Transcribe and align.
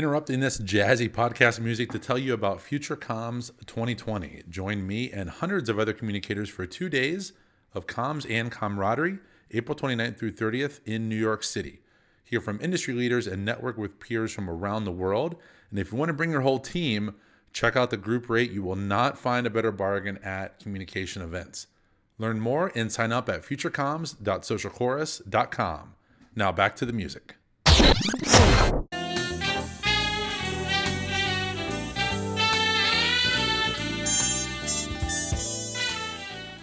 Interrupting 0.00 0.40
this 0.40 0.58
jazzy 0.58 1.10
podcast 1.10 1.60
music 1.60 1.90
to 1.90 1.98
tell 1.98 2.16
you 2.16 2.32
about 2.32 2.62
Future 2.62 2.96
Comms 2.96 3.50
2020. 3.66 4.44
Join 4.48 4.86
me 4.86 5.12
and 5.12 5.28
hundreds 5.28 5.68
of 5.68 5.78
other 5.78 5.92
communicators 5.92 6.48
for 6.48 6.64
two 6.64 6.88
days 6.88 7.34
of 7.74 7.86
comms 7.86 8.24
and 8.30 8.50
camaraderie, 8.50 9.18
April 9.50 9.76
29th 9.76 10.16
through 10.16 10.32
30th 10.32 10.80
in 10.86 11.10
New 11.10 11.18
York 11.18 11.44
City. 11.44 11.80
Hear 12.24 12.40
from 12.40 12.58
industry 12.62 12.94
leaders 12.94 13.26
and 13.26 13.44
network 13.44 13.76
with 13.76 14.00
peers 14.00 14.32
from 14.32 14.48
around 14.48 14.86
the 14.86 14.90
world. 14.90 15.36
And 15.68 15.78
if 15.78 15.92
you 15.92 15.98
want 15.98 16.08
to 16.08 16.14
bring 16.14 16.30
your 16.30 16.40
whole 16.40 16.60
team, 16.60 17.16
check 17.52 17.76
out 17.76 17.90
the 17.90 17.98
group 17.98 18.30
rate. 18.30 18.52
You 18.52 18.62
will 18.62 18.76
not 18.76 19.18
find 19.18 19.46
a 19.46 19.50
better 19.50 19.70
bargain 19.70 20.18
at 20.24 20.60
communication 20.60 21.20
events. 21.20 21.66
Learn 22.16 22.40
more 22.40 22.72
and 22.74 22.90
sign 22.90 23.12
up 23.12 23.28
at 23.28 23.42
futurecoms.socialchorus.com. 23.42 25.94
Now 26.34 26.52
back 26.52 26.74
to 26.76 26.86
the 26.86 26.94
music. 26.94 27.36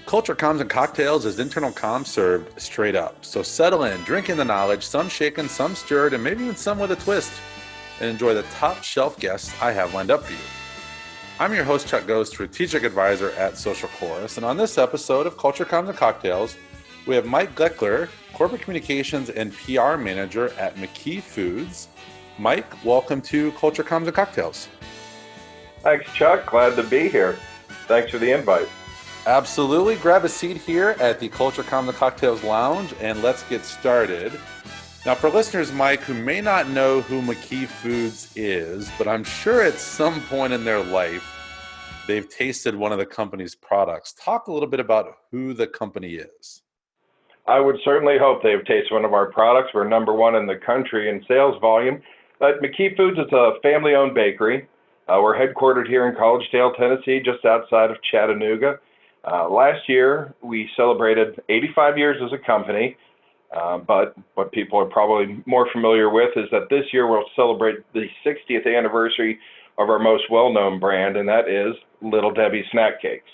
Culture 0.07 0.35
Comms 0.35 0.61
and 0.61 0.69
Cocktails 0.69 1.25
is 1.25 1.37
internal 1.37 1.69
comms 1.69 2.07
served 2.07 2.61
straight 2.61 2.95
up. 2.95 3.25
So 3.25 3.43
settle 3.43 3.83
in, 3.83 4.01
drink 4.03 4.29
in 4.29 4.37
the 4.37 4.45
knowledge, 4.45 4.85
some 4.85 5.09
shaken, 5.09 5.49
some 5.49 5.75
stirred, 5.75 6.13
and 6.13 6.23
maybe 6.23 6.45
even 6.45 6.55
some 6.55 6.79
with 6.79 6.93
a 6.93 6.95
twist, 6.95 7.29
and 7.99 8.09
enjoy 8.09 8.33
the 8.33 8.43
top 8.43 8.81
shelf 8.83 9.19
guests 9.19 9.53
I 9.61 9.73
have 9.73 9.93
lined 9.93 10.09
up 10.09 10.23
for 10.23 10.31
you. 10.31 10.39
I'm 11.41 11.53
your 11.53 11.65
host, 11.65 11.89
Chuck 11.89 12.03
Gose, 12.03 12.27
strategic 12.27 12.83
advisor 12.83 13.31
at 13.31 13.57
Social 13.57 13.89
Chorus, 13.99 14.37
and 14.37 14.45
on 14.45 14.55
this 14.55 14.77
episode 14.77 15.27
of 15.27 15.37
Culture 15.37 15.65
Comms 15.65 15.89
and 15.89 15.97
Cocktails, 15.97 16.55
we 17.05 17.13
have 17.13 17.25
Mike 17.25 17.53
Gloekler, 17.53 18.07
corporate 18.31 18.61
communications 18.61 19.29
and 19.29 19.53
PR 19.53 19.97
manager 19.97 20.53
at 20.57 20.77
McKee 20.77 21.21
Foods. 21.21 21.89
Mike, 22.39 22.85
welcome 22.85 23.21
to 23.23 23.51
Culture 23.51 23.83
Comms 23.83 24.05
and 24.05 24.15
Cocktails. 24.15 24.69
Thanks, 25.81 26.09
Chuck. 26.13 26.45
Glad 26.45 26.77
to 26.77 26.83
be 26.83 27.09
here. 27.09 27.37
Thanks 27.87 28.09
for 28.09 28.19
the 28.19 28.31
invite. 28.31 28.69
Absolutely. 29.27 29.97
Grab 29.97 30.23
a 30.23 30.29
seat 30.29 30.55
here 30.55 30.95
at 31.01 31.19
the 31.19 31.27
Culture 31.27 31.61
Comms 31.61 31.89
and 31.89 31.97
Cocktails 31.97 32.45
Lounge 32.45 32.93
and 33.01 33.21
let's 33.21 33.43
get 33.43 33.65
started. 33.65 34.31
Now, 35.05 35.15
for 35.15 35.29
listeners, 35.29 35.69
Mike, 35.73 35.99
who 35.99 36.13
may 36.13 36.39
not 36.39 36.69
know 36.69 37.01
who 37.01 37.21
McKee 37.21 37.67
Foods 37.67 38.31
is, 38.37 38.89
but 38.97 39.05
I'm 39.05 39.25
sure 39.25 39.61
at 39.61 39.73
some 39.73 40.21
point 40.21 40.53
in 40.53 40.63
their 40.63 40.81
life 40.81 41.29
they've 42.07 42.29
tasted 42.29 42.73
one 42.73 42.93
of 42.93 42.99
the 42.99 43.05
company's 43.05 43.53
products. 43.53 44.13
Talk 44.13 44.47
a 44.47 44.53
little 44.53 44.69
bit 44.69 44.79
about 44.79 45.17
who 45.29 45.53
the 45.53 45.67
company 45.67 46.15
is. 46.15 46.61
I 47.47 47.59
would 47.59 47.75
certainly 47.83 48.17
hope 48.17 48.43
they've 48.43 48.63
tasted 48.63 48.93
one 48.93 49.03
of 49.03 49.11
our 49.11 49.29
products. 49.29 49.71
We're 49.73 49.89
number 49.89 50.13
one 50.13 50.35
in 50.35 50.47
the 50.47 50.55
country 50.55 51.09
in 51.09 51.21
sales 51.27 51.59
volume. 51.59 52.01
But 52.39 52.61
McKee 52.61 52.95
Foods 52.95 53.19
is 53.19 53.33
a 53.33 53.59
family 53.61 53.93
owned 53.93 54.15
bakery. 54.15 54.69
Uh, 55.09 55.19
we're 55.21 55.35
headquartered 55.35 55.87
here 55.89 56.07
in 56.07 56.15
Collegedale, 56.15 56.77
Tennessee, 56.77 57.19
just 57.19 57.43
outside 57.43 57.91
of 57.91 57.97
Chattanooga. 58.09 58.79
Uh, 59.29 59.49
last 59.49 59.89
year, 59.89 60.33
we 60.41 60.69
celebrated 60.77 61.41
85 61.49 61.97
years 61.97 62.17
as 62.23 62.31
a 62.31 62.45
company, 62.45 62.95
uh, 63.55 63.77
but 63.77 64.15
what 64.35 64.51
people 64.53 64.79
are 64.79 64.85
probably 64.85 65.43
more 65.45 65.67
familiar 65.73 66.09
with 66.09 66.29
is 66.37 66.45
that 66.51 66.69
this 66.69 66.85
year 66.93 67.07
we'll 67.07 67.25
celebrate 67.35 67.79
the 67.93 68.05
60th 68.25 68.65
anniversary 68.65 69.37
of 69.77 69.89
our 69.89 69.99
most 69.99 70.23
well 70.31 70.51
known 70.53 70.79
brand, 70.79 71.17
and 71.17 71.27
that 71.27 71.49
is 71.49 71.75
Little 72.01 72.31
Debbie 72.31 72.63
Snack 72.71 73.01
Cakes. 73.01 73.29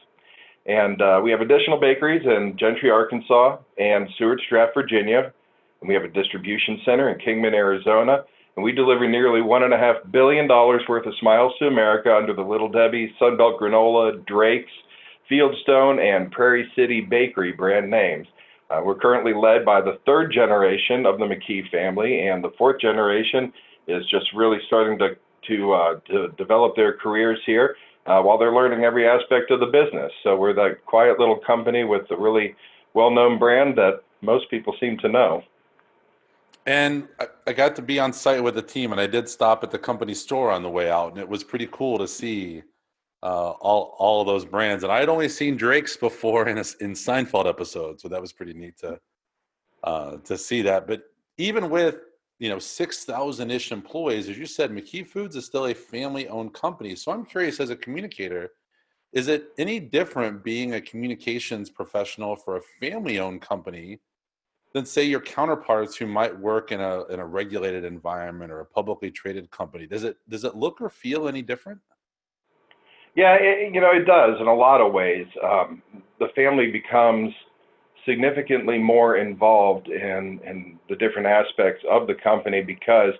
And 0.66 1.02
uh, 1.02 1.20
we 1.24 1.30
have 1.32 1.42
additional 1.42 1.80
bakeries 1.80 2.26
in 2.26 2.58
Gentry, 2.58 2.90
Arkansas, 2.90 3.58
and 3.78 4.08
Stuarts 4.16 4.44
Draft, 4.50 4.74
Virginia. 4.74 5.34
And 5.82 5.88
we 5.88 5.94
have 5.94 6.04
a 6.04 6.08
distribution 6.08 6.80
center 6.86 7.10
in 7.10 7.20
Kingman, 7.20 7.54
Arizona. 7.54 8.24
And 8.56 8.64
we 8.64 8.72
deliver 8.72 9.08
nearly 9.08 9.42
$1.5 9.42 10.12
billion 10.12 10.48
worth 10.48 11.06
of 11.06 11.14
smiles 11.20 11.52
to 11.60 11.68
America 11.68 12.16
under 12.16 12.34
the 12.34 12.44
Little 12.44 12.70
Debbie, 12.70 13.14
Sunbelt 13.20 13.60
Granola, 13.60 14.26
Drake's, 14.26 14.72
Fieldstone, 15.30 16.00
and 16.00 16.32
Prairie 16.32 16.72
City 16.76 17.02
Bakery 17.02 17.52
brand 17.52 17.90
names. 17.90 18.28
Uh, 18.70 18.82
we're 18.84 18.96
currently 18.96 19.34
led 19.34 19.66
by 19.66 19.82
the 19.82 20.00
third 20.06 20.32
generation 20.32 21.06
of 21.06 21.20
the 21.20 21.26
McKee 21.26 21.70
family, 21.70 22.28
and 22.28 22.44
the 22.44 22.52
fourth 22.58 22.80
generation 22.82 23.52
is 23.88 24.06
just 24.10 24.26
really 24.34 24.60
starting 24.68 24.98
to 25.00 25.16
to, 25.48 25.74
uh, 25.74 26.00
to 26.10 26.30
develop 26.38 26.76
their 26.76 26.94
careers 26.94 27.40
here 27.46 27.76
uh, 28.06 28.22
while 28.22 28.38
they're 28.38 28.54
learning 28.54 28.84
every 28.84 29.08
aspect 29.08 29.52
of 29.52 29.60
the 29.60 29.66
business. 29.66 30.12
So 30.24 30.36
we're 30.36 30.54
that 30.54 30.86
quiet 30.86 31.20
little 31.20 31.38
company 31.38 31.84
with 31.84 32.10
a 32.12 32.18
really 32.18 32.56
well-known 32.94 33.40
brand 33.40 33.78
that 33.78 34.04
most 34.22 34.50
people 34.50 34.76
seem 34.80 34.98
to 35.00 35.10
know. 35.10 35.44
And 36.66 37.10
I 37.46 37.52
got 37.52 37.76
to 37.76 37.82
be 37.82 38.00
on 38.00 38.14
site 38.14 38.42
with 38.42 38.56
the 38.56 38.62
team, 38.62 38.94
and 38.94 39.02
I 39.02 39.08
did 39.08 39.28
stop 39.28 39.66
at 39.66 39.72
the 39.72 39.78
company 39.78 40.14
store 40.14 40.50
on 40.50 40.64
the 40.64 40.70
way 40.70 40.90
out, 40.90 41.12
and 41.12 41.20
it 41.20 41.28
was 41.28 41.44
pretty 41.44 41.68
cool 41.70 41.98
to 41.98 42.08
see 42.08 42.64
uh, 43.24 43.52
all 43.62 43.96
all 43.98 44.22
of 44.22 44.28
those 44.28 44.46
brands. 44.46 44.84
And 44.84 44.92
I 44.92 45.00
had 45.00 45.10
only 45.10 45.30
seen 45.30 45.56
Drake's 45.56 45.96
before 45.96 46.50
in 46.50 46.58
a, 46.58 46.66
in 46.82 46.92
Seinfeld 46.92 47.48
episodes, 47.48 48.04
so 48.04 48.10
that 48.10 48.22
was 48.22 48.34
pretty 48.34 48.54
neat 48.54 48.78
to 48.80 49.00
uh, 49.84 50.18
to 50.18 50.38
see 50.38 50.62
that. 50.64 50.86
But 50.86 51.04
even 51.38 51.70
with 51.70 52.00
you 52.40 52.50
know 52.50 52.60
six 52.60 53.06
thousand 53.06 53.50
ish 53.50 53.72
employees, 53.72 54.28
as 54.28 54.38
you 54.38 54.46
said, 54.46 54.72
McKee 54.72 55.08
Foods 55.08 55.38
is 55.38 55.46
still 55.46 55.68
a 55.68 55.74
family 55.74 56.28
owned 56.28 56.54
company. 56.54 56.96
So 56.96 57.14
I'm 57.14 57.26
curious, 57.26 57.62
as 57.62 57.70
a 57.70 57.78
communicator, 57.78 58.52
is 59.14 59.30
it 59.30 59.54
any 59.58 59.80
different 59.80 60.44
being 60.44 60.74
a 60.74 60.82
communications 60.82 61.70
professional 61.70 62.36
for 62.36 62.58
a 62.58 62.62
family 62.82 63.20
owned 63.20 63.42
company? 63.42 64.00
than 64.74 64.88
say 64.88 65.04
your 65.04 65.22
counterparts 65.22 65.96
who 65.96 66.08
might 66.08 66.36
work 66.40 66.72
in 66.72 66.82
a 66.82 67.04
in 67.06 67.20
a 67.20 67.26
regulated 67.26 67.86
environment 67.86 68.52
or 68.52 68.62
a 68.62 68.66
publicly 68.66 69.12
traded 69.12 69.52
company 69.52 69.86
does 69.86 70.04
it 70.04 70.18
does 70.30 70.44
it 70.44 70.56
look 70.56 70.82
or 70.82 70.90
feel 70.90 71.28
any 71.28 71.44
different 71.44 71.80
yeah, 73.16 73.36
it, 73.40 73.74
you 73.74 73.82
know, 73.82 73.92
it 73.92 74.06
does 74.06 74.40
in 74.40 74.48
a 74.48 74.56
lot 74.56 74.82
of 74.82 74.94
ways. 74.94 75.28
Um, 75.44 75.82
the 76.20 76.28
family 76.36 76.72
becomes 76.72 77.34
significantly 78.06 78.78
more 78.78 79.18
involved 79.18 79.88
in, 79.88 80.40
in 80.46 80.80
the 80.90 80.96
different 80.96 81.28
aspects 81.28 81.84
of 81.90 82.08
the 82.08 82.16
company 82.16 82.62
because 82.62 83.14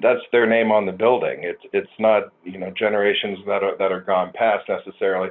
that's 0.00 0.20
their 0.32 0.46
name 0.46 0.70
on 0.70 0.86
the 0.86 0.92
building. 0.92 1.40
It's 1.42 1.62
it's 1.72 1.90
not 1.98 2.32
you 2.44 2.58
know 2.58 2.72
generations 2.76 3.38
that 3.46 3.62
are 3.62 3.76
that 3.78 3.92
are 3.92 4.00
gone 4.00 4.32
past 4.34 4.68
necessarily, 4.68 5.28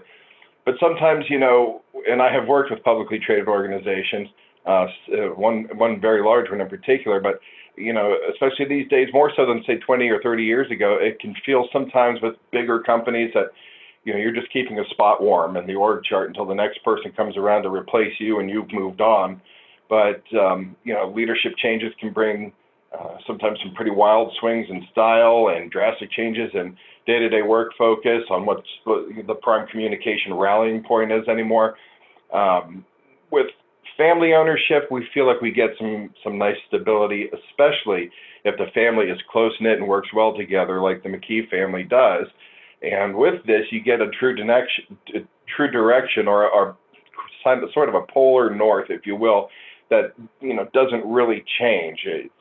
but 0.65 0.75
sometimes 0.79 1.25
you 1.29 1.39
know, 1.39 1.81
and 2.07 2.21
I 2.21 2.31
have 2.31 2.47
worked 2.47 2.69
with 2.69 2.83
publicly 2.83 3.19
traded 3.19 3.47
organizations, 3.47 4.27
uh, 4.67 4.69
uh 4.69 5.33
one 5.35 5.67
one 5.75 5.99
very 5.99 6.23
large 6.23 6.49
one 6.51 6.61
in 6.61 6.69
particular, 6.69 7.19
but 7.19 7.39
you 7.75 7.93
know, 7.93 8.15
especially 8.31 8.65
these 8.65 8.87
days, 8.89 9.07
more 9.13 9.31
so 9.35 9.45
than 9.45 9.63
say 9.65 9.77
20 9.77 10.09
or 10.09 10.21
30 10.21 10.43
years 10.43 10.69
ago, 10.69 10.97
it 10.99 11.19
can 11.19 11.33
feel 11.45 11.67
sometimes 11.71 12.21
with 12.21 12.35
bigger 12.51 12.81
companies 12.81 13.31
that 13.33 13.45
you 14.03 14.13
know, 14.13 14.19
you're 14.19 14.33
just 14.33 14.51
keeping 14.51 14.79
a 14.79 14.89
spot 14.89 15.21
warm 15.21 15.57
in 15.57 15.67
the 15.67 15.75
org 15.75 16.03
chart 16.03 16.27
until 16.27 16.45
the 16.45 16.55
next 16.55 16.83
person 16.83 17.11
comes 17.11 17.37
around 17.37 17.63
to 17.63 17.69
replace 17.69 18.13
you 18.19 18.39
and 18.39 18.49
you've 18.49 18.71
moved 18.71 19.01
on. 19.01 19.41
But 19.89 20.23
um, 20.37 20.75
you 20.83 20.93
know, 20.93 21.11
leadership 21.15 21.53
changes 21.57 21.91
can 21.99 22.11
bring 22.13 22.53
uh, 22.97 23.17
sometimes 23.27 23.59
some 23.63 23.73
pretty 23.73 23.91
wild 23.91 24.33
swings 24.39 24.67
in 24.69 24.85
style 24.91 25.53
and 25.55 25.71
drastic 25.71 26.11
changes 26.11 26.49
in 26.53 26.75
day-to-day 27.05 27.41
work 27.41 27.71
focus 27.77 28.23
on 28.29 28.45
what 28.45 28.63
the 28.85 29.35
prime 29.41 29.67
communication 29.67 30.33
rallying 30.33 30.83
point 30.83 31.11
is 31.11 31.27
anymore. 31.27 31.75
Um, 32.33 32.85
with 33.31 33.47
family 33.97 34.33
ownership, 34.33 34.89
we 34.91 35.07
feel 35.13 35.27
like 35.27 35.41
we 35.41 35.51
get 35.51 35.71
some 35.77 36.09
some 36.23 36.37
nice 36.37 36.57
stability, 36.67 37.29
especially 37.33 38.09
if 38.43 38.57
the 38.57 38.67
family 38.73 39.05
is 39.05 39.19
close 39.31 39.53
knit 39.61 39.77
and 39.77 39.87
works 39.87 40.09
well 40.13 40.35
together, 40.35 40.81
like 40.81 41.03
the 41.03 41.09
McKee 41.09 41.49
family 41.49 41.83
does. 41.83 42.25
And 42.81 43.15
with 43.15 43.45
this, 43.45 43.65
you 43.71 43.81
get 43.81 44.01
a 44.01 44.09
true 44.19 44.35
direction, 44.35 44.97
true 45.55 45.69
direction, 45.69 46.27
or, 46.27 46.49
or 46.49 46.77
sort 47.43 47.89
of 47.89 47.95
a 47.95 48.01
polar 48.11 48.53
north, 48.53 48.89
if 48.89 49.05
you 49.05 49.15
will, 49.15 49.49
that 49.89 50.13
you 50.39 50.55
know 50.55 50.67
doesn't 50.73 51.05
really 51.05 51.43
change. 51.59 51.99
It's, 52.05 52.33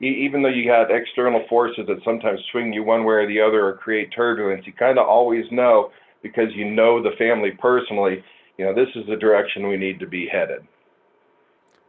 even 0.00 0.42
though 0.42 0.48
you 0.48 0.66
got 0.66 0.90
external 0.90 1.44
forces 1.48 1.84
that 1.88 1.98
sometimes 2.04 2.40
swing 2.50 2.72
you 2.72 2.82
one 2.82 3.04
way 3.04 3.14
or 3.14 3.28
the 3.28 3.40
other 3.40 3.66
or 3.66 3.74
create 3.74 4.10
turbulence, 4.14 4.66
you 4.66 4.72
kind 4.72 4.98
of 4.98 5.06
always 5.06 5.44
know 5.50 5.90
because 6.22 6.48
you 6.54 6.70
know 6.70 7.02
the 7.02 7.16
family 7.18 7.50
personally. 7.50 8.22
You 8.58 8.66
know 8.66 8.74
this 8.74 8.88
is 8.94 9.06
the 9.08 9.16
direction 9.16 9.68
we 9.68 9.76
need 9.76 9.98
to 10.00 10.06
be 10.06 10.28
headed. 10.28 10.62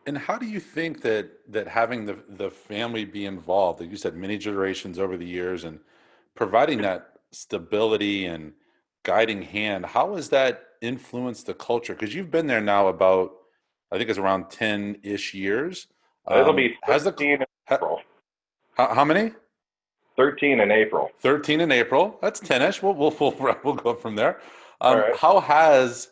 And 0.07 0.17
how 0.17 0.37
do 0.37 0.47
you 0.47 0.59
think 0.59 1.01
that 1.01 1.29
that 1.51 1.67
having 1.67 2.05
the 2.05 2.17
the 2.27 2.49
family 2.49 3.05
be 3.05 3.25
involved, 3.25 3.81
like 3.81 3.91
you 3.91 3.97
said, 3.97 4.15
many 4.15 4.37
generations 4.37 4.97
over 4.97 5.15
the 5.15 5.27
years, 5.27 5.63
and 5.63 5.79
providing 6.35 6.81
that 6.81 7.10
stability 7.31 8.25
and 8.25 8.53
guiding 9.03 9.41
hand 9.41 9.85
how 9.85 10.15
has 10.15 10.29
that 10.29 10.63
influenced 10.81 11.45
the 11.45 11.53
culture? 11.53 11.93
Because 11.93 12.13
you've 12.13 12.31
been 12.31 12.47
there 12.47 12.61
now 12.61 12.87
about 12.87 13.31
i 13.91 13.97
think 13.97 14.09
it's 14.09 14.19
around 14.19 14.45
10-ish 14.45 15.33
years. 15.33 15.87
It'll 16.29 16.49
um, 16.49 16.55
be 16.55 16.75
13 16.87 17.13
the, 17.15 17.33
in 17.33 17.45
april. 17.69 17.99
How, 18.75 18.93
how, 18.93 19.05
many? 19.05 19.31
13 20.17 20.59
in 20.59 20.71
april. 20.71 21.09
13 21.19 21.61
in 21.61 21.71
april. 21.71 22.17
That's 22.21 22.39
10-ish 22.39 22.81
we'll, 22.81 22.93
we'll, 22.93 23.15
we'll, 23.19 23.55
we'll 23.63 23.75
go 23.75 23.93
from 23.93 24.15
there. 24.15 24.39
Um, 24.81 24.97
right. 24.97 25.15
how 25.15 25.39
has 25.39 26.09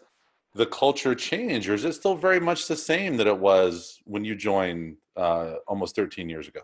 the 0.53 0.65
culture 0.65 1.15
changed 1.15 1.69
or 1.69 1.73
is 1.73 1.85
it 1.85 1.93
still 1.93 2.15
very 2.15 2.39
much 2.39 2.67
the 2.67 2.75
same 2.75 3.17
that 3.17 3.27
it 3.27 3.37
was 3.37 3.99
when 4.05 4.25
you 4.25 4.35
joined 4.35 4.97
uh, 5.15 5.55
almost 5.67 5.95
13 5.95 6.29
years 6.29 6.47
ago 6.47 6.61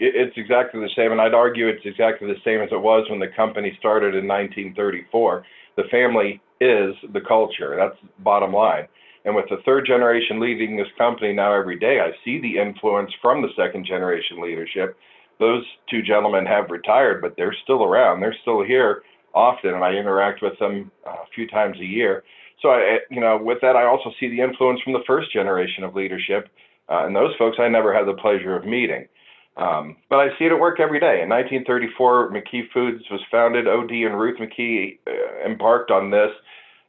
it's 0.00 0.36
exactly 0.36 0.80
the 0.80 0.90
same, 0.96 1.12
and 1.12 1.20
I'd 1.20 1.34
argue 1.34 1.68
it's 1.68 1.84
exactly 1.84 2.28
the 2.28 2.40
same 2.44 2.60
as 2.60 2.68
it 2.72 2.80
was 2.80 3.08
when 3.08 3.20
the 3.20 3.28
company 3.28 3.76
started 3.78 4.14
in 4.14 4.26
1934. 4.26 5.44
The 5.76 5.84
family 5.90 6.40
is 6.60 6.94
the 7.12 7.20
culture. 7.20 7.76
That's 7.76 7.96
bottom 8.20 8.52
line. 8.52 8.88
And 9.24 9.34
with 9.34 9.46
the 9.48 9.62
third 9.64 9.86
generation 9.86 10.38
leading 10.40 10.76
this 10.76 10.88
company 10.98 11.32
now 11.32 11.54
every 11.54 11.78
day, 11.78 12.00
I 12.00 12.12
see 12.24 12.40
the 12.40 12.58
influence 12.58 13.10
from 13.22 13.40
the 13.40 13.48
second 13.56 13.86
generation 13.86 14.40
leadership. 14.40 14.96
Those 15.40 15.64
two 15.88 16.02
gentlemen 16.02 16.46
have 16.46 16.70
retired, 16.70 17.22
but 17.22 17.34
they're 17.36 17.56
still 17.64 17.84
around. 17.84 18.20
They're 18.20 18.36
still 18.42 18.62
here 18.62 19.02
often, 19.34 19.74
and 19.74 19.82
I 19.82 19.92
interact 19.92 20.42
with 20.42 20.58
them 20.58 20.90
a 21.06 21.26
few 21.34 21.48
times 21.48 21.76
a 21.80 21.84
year. 21.84 22.22
So, 22.60 22.70
I, 22.70 22.98
you 23.10 23.20
know, 23.20 23.36
with 23.36 23.58
that, 23.62 23.76
I 23.76 23.84
also 23.84 24.10
see 24.20 24.28
the 24.28 24.40
influence 24.40 24.80
from 24.82 24.92
the 24.92 25.02
first 25.06 25.32
generation 25.32 25.84
of 25.84 25.94
leadership, 25.94 26.48
uh, 26.88 27.06
and 27.06 27.16
those 27.16 27.34
folks 27.36 27.56
I 27.58 27.68
never 27.68 27.92
had 27.94 28.06
the 28.06 28.14
pleasure 28.14 28.56
of 28.56 28.64
meeting. 28.64 29.08
Um, 29.56 29.96
but 30.10 30.18
I 30.18 30.28
see 30.38 30.46
it 30.46 30.52
at 30.52 30.58
work 30.58 30.80
every 30.80 30.98
day. 30.98 31.22
In 31.22 31.28
1934, 31.28 32.32
McKee 32.32 32.70
Foods 32.72 33.04
was 33.10 33.20
founded. 33.30 33.68
OD 33.68 33.90
and 33.90 34.18
Ruth 34.18 34.38
McKee 34.40 34.98
uh, 35.06 35.46
embarked 35.48 35.90
on 35.90 36.10
this 36.10 36.30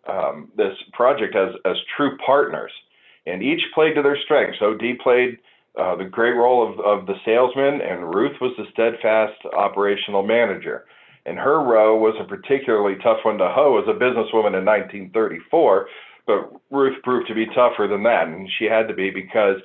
um, 0.08 0.52
this 0.56 0.76
project 0.94 1.36
as 1.36 1.50
as 1.66 1.76
true 1.96 2.18
partners, 2.26 2.72
and 3.26 3.44
each 3.44 3.62
played 3.74 3.96
to 3.96 4.02
their 4.02 4.18
strengths. 4.24 4.62
OD 4.62 5.00
played 5.02 5.38
uh, 5.78 5.96
the 5.96 6.06
great 6.06 6.36
role 6.36 6.64
of, 6.68 6.80
of 6.80 7.06
the 7.06 7.16
salesman, 7.26 7.82
and 7.82 8.14
Ruth 8.14 8.40
was 8.40 8.54
the 8.58 8.66
steadfast 8.72 9.40
operational 9.58 10.24
manager. 10.24 10.86
And 11.26 11.38
her 11.38 11.60
row 11.60 11.98
was 11.98 12.16
a 12.20 12.24
particularly 12.24 12.96
tough 13.04 13.18
one 13.24 13.38
to 13.40 13.50
hoe 13.50 13.82
as 13.82 13.88
a 13.88 14.00
businesswoman 14.00 14.58
in 14.58 14.64
1934, 14.64 15.88
but 16.28 16.52
Ruth 16.72 17.02
proved 17.04 17.28
to 17.28 17.36
be 17.36 17.48
tougher 17.48 17.88
than 17.90 18.04
that, 18.04 18.28
and 18.28 18.48
she 18.58 18.66
had 18.66 18.88
to 18.88 18.94
be 18.94 19.10
because 19.10 19.58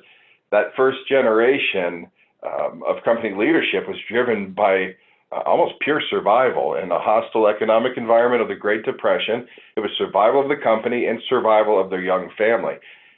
that 0.51 0.75
first 0.75 0.97
generation 1.07 2.07
um, 2.43 2.83
of 2.87 3.03
company 3.03 3.33
leadership 3.35 3.87
was 3.87 3.97
driven 4.09 4.53
by 4.53 4.95
uh, 5.31 5.41
almost 5.45 5.75
pure 5.81 6.01
survival 6.09 6.75
in 6.75 6.89
the 6.89 6.99
hostile 6.99 7.47
economic 7.47 7.93
environment 7.97 8.41
of 8.41 8.47
the 8.47 8.55
Great 8.55 8.83
Depression. 8.83 9.47
It 9.77 9.79
was 9.79 9.91
survival 9.97 10.41
of 10.41 10.49
the 10.49 10.61
company 10.61 11.05
and 11.05 11.21
survival 11.29 11.79
of 11.79 11.89
their 11.89 12.01
young 12.01 12.29
family. 12.37 12.75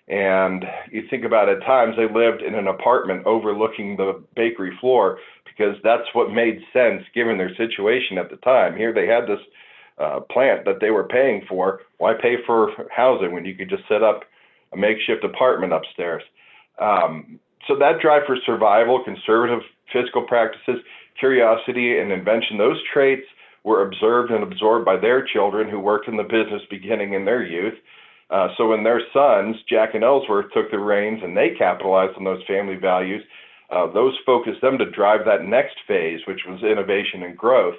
And 0.07 0.65
you 0.91 1.03
think 1.09 1.23
about 1.23 1.49
at 1.49 1.61
times 1.61 1.95
they 1.95 2.11
lived 2.13 2.41
in 2.41 2.55
an 2.55 2.67
apartment 2.67 3.25
overlooking 3.25 3.95
the 3.95 4.21
bakery 4.35 4.77
floor 4.81 5.17
because 5.45 5.75
that's 5.83 6.07
what 6.13 6.31
made 6.31 6.59
sense 6.73 7.03
given 7.15 7.37
their 7.37 7.55
situation 7.55 8.17
at 8.17 8.29
the 8.29 8.37
time. 8.37 8.75
Here 8.75 8.93
they 8.93 9.07
had 9.07 9.23
this 9.23 9.39
uh, 9.97 10.19
plant 10.31 10.65
that 10.65 10.81
they 10.81 10.89
were 10.89 11.05
paying 11.07 11.43
for. 11.47 11.81
Why 11.97 12.13
pay 12.13 12.35
for 12.45 12.71
housing 12.93 13.33
when 13.33 13.45
you 13.45 13.55
could 13.55 13.69
just 13.69 13.87
set 13.87 14.03
up 14.03 14.23
a 14.73 14.77
makeshift 14.77 15.23
apartment 15.23 15.71
upstairs? 15.71 16.23
Um, 16.79 17.39
so 17.68 17.75
that 17.77 18.00
drive 18.01 18.24
for 18.25 18.38
survival, 18.45 19.04
conservative 19.04 19.62
fiscal 19.92 20.24
practices, 20.24 20.83
curiosity, 21.19 22.00
and 22.00 22.12
invention, 22.12 22.57
those 22.57 22.77
traits 22.92 23.25
were 23.63 23.86
observed 23.86 24.31
and 24.31 24.44
absorbed 24.44 24.86
by 24.86 24.98
their 24.98 25.25
children 25.25 25.69
who 25.69 25.80
worked 25.80 26.07
in 26.07 26.18
the 26.18 26.24
business 26.24 26.62
beginning 26.69 27.13
in 27.13 27.25
their 27.25 27.44
youth. 27.44 27.75
Uh, 28.30 28.48
so 28.57 28.68
when 28.68 28.83
their 28.83 29.01
sons, 29.13 29.56
Jack 29.69 29.94
and 29.94 30.04
Ellsworth, 30.04 30.51
took 30.54 30.71
the 30.71 30.80
reins 30.80 31.21
and 31.24 31.38
they 31.38 31.51
capitalized 31.57 32.18
on 32.18 32.24
those 32.24 32.44
family 32.48 32.75
values, 32.75 33.24
uh, 33.69 33.92
those 33.92 34.13
focused 34.25 34.62
them 34.62 34.77
to 34.77 34.89
drive 34.89 35.21
that 35.25 35.45
next 35.45 35.77
phase, 35.88 36.19
which 36.27 36.42
was 36.48 36.62
innovation 36.63 37.24
and 37.24 37.38
growth, 37.38 37.75